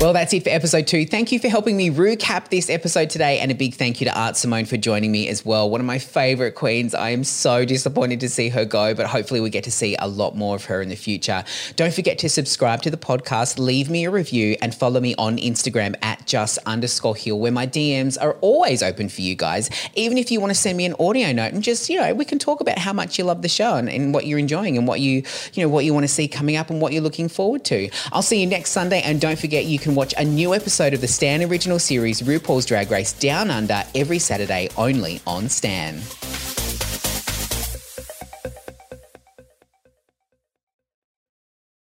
Well, 0.05 0.13
that's 0.13 0.33
it 0.33 0.43
for 0.43 0.49
episode 0.49 0.85
two. 0.85 1.07
Thank 1.07 1.31
you 1.31 1.39
for 1.39 1.47
helping 1.47 1.75
me 1.75 1.89
recap 1.89 2.49
this 2.49 2.69
episode 2.69 3.09
today, 3.09 3.39
and 3.39 3.51
a 3.51 3.55
big 3.55 3.73
thank 3.73 3.99
you 3.99 4.05
to 4.05 4.15
Art 4.15 4.37
Simone 4.37 4.65
for 4.65 4.77
joining 4.77 5.11
me 5.11 5.27
as 5.29 5.43
well. 5.43 5.67
One 5.67 5.81
of 5.81 5.87
my 5.87 5.97
favorite 5.97 6.51
queens. 6.51 6.93
I 6.93 7.09
am 7.09 7.23
so 7.23 7.65
disappointed 7.65 8.19
to 8.19 8.29
see 8.29 8.49
her 8.49 8.65
go, 8.65 8.93
but 8.93 9.07
hopefully, 9.07 9.39
we 9.39 9.49
get 9.49 9.63
to 9.63 9.71
see 9.71 9.95
a 9.97 10.07
lot 10.07 10.35
more 10.35 10.55
of 10.55 10.65
her 10.65 10.79
in 10.79 10.89
the 10.89 10.95
future. 10.95 11.43
Don't 11.75 11.91
forget 11.91 12.19
to 12.19 12.29
subscribe 12.29 12.83
to 12.83 12.91
the 12.91 12.97
podcast, 12.97 13.57
leave 13.57 13.89
me 13.89 14.05
a 14.05 14.11
review, 14.11 14.55
and 14.61 14.75
follow 14.75 14.99
me 14.99 15.15
on 15.17 15.37
Instagram 15.37 15.95
at 16.03 16.27
just 16.27 16.59
underscore 16.67 17.15
hill, 17.15 17.39
where 17.39 17.51
my 17.51 17.65
DMs 17.65 18.15
are 18.21 18.33
always 18.41 18.83
open 18.83 19.09
for 19.09 19.21
you 19.21 19.33
guys. 19.33 19.71
Even 19.95 20.19
if 20.19 20.29
you 20.29 20.39
want 20.39 20.51
to 20.51 20.55
send 20.55 20.77
me 20.77 20.85
an 20.85 20.93
audio 20.99 21.31
note 21.31 21.51
and 21.51 21.63
just, 21.63 21.89
you 21.89 21.99
know, 21.99 22.13
we 22.13 22.25
can 22.25 22.37
talk 22.37 22.61
about 22.61 22.77
how 22.77 22.93
much 22.93 23.17
you 23.17 23.23
love 23.23 23.41
the 23.41 23.49
show 23.49 23.73
and, 23.73 23.89
and 23.89 24.13
what 24.13 24.27
you're 24.27 24.37
enjoying 24.37 24.77
and 24.77 24.87
what 24.87 24.99
you, 24.99 25.23
you 25.55 25.63
know, 25.63 25.67
what 25.67 25.83
you 25.83 25.95
want 25.95 26.03
to 26.03 26.13
see 26.13 26.27
coming 26.27 26.57
up 26.57 26.69
and 26.69 26.79
what 26.79 26.93
you're 26.93 27.01
looking 27.01 27.27
forward 27.27 27.65
to. 27.65 27.89
I'll 28.11 28.21
see 28.21 28.39
you 28.39 28.45
next 28.45 28.69
Sunday, 28.69 29.01
and 29.01 29.19
don't 29.19 29.39
forget 29.39 29.65
you 29.65 29.79
watch 29.95 30.13
a 30.17 30.25
new 30.25 30.53
episode 30.53 30.93
of 30.93 31.01
the 31.01 31.07
Stan 31.07 31.43
original 31.43 31.79
series 31.79 32.21
RuPaul's 32.21 32.65
Drag 32.65 32.91
Race 32.91 33.13
Down 33.13 33.49
Under 33.49 33.83
every 33.95 34.19
Saturday 34.19 34.69
only 34.77 35.21
on 35.25 35.49
Stan. 35.49 36.01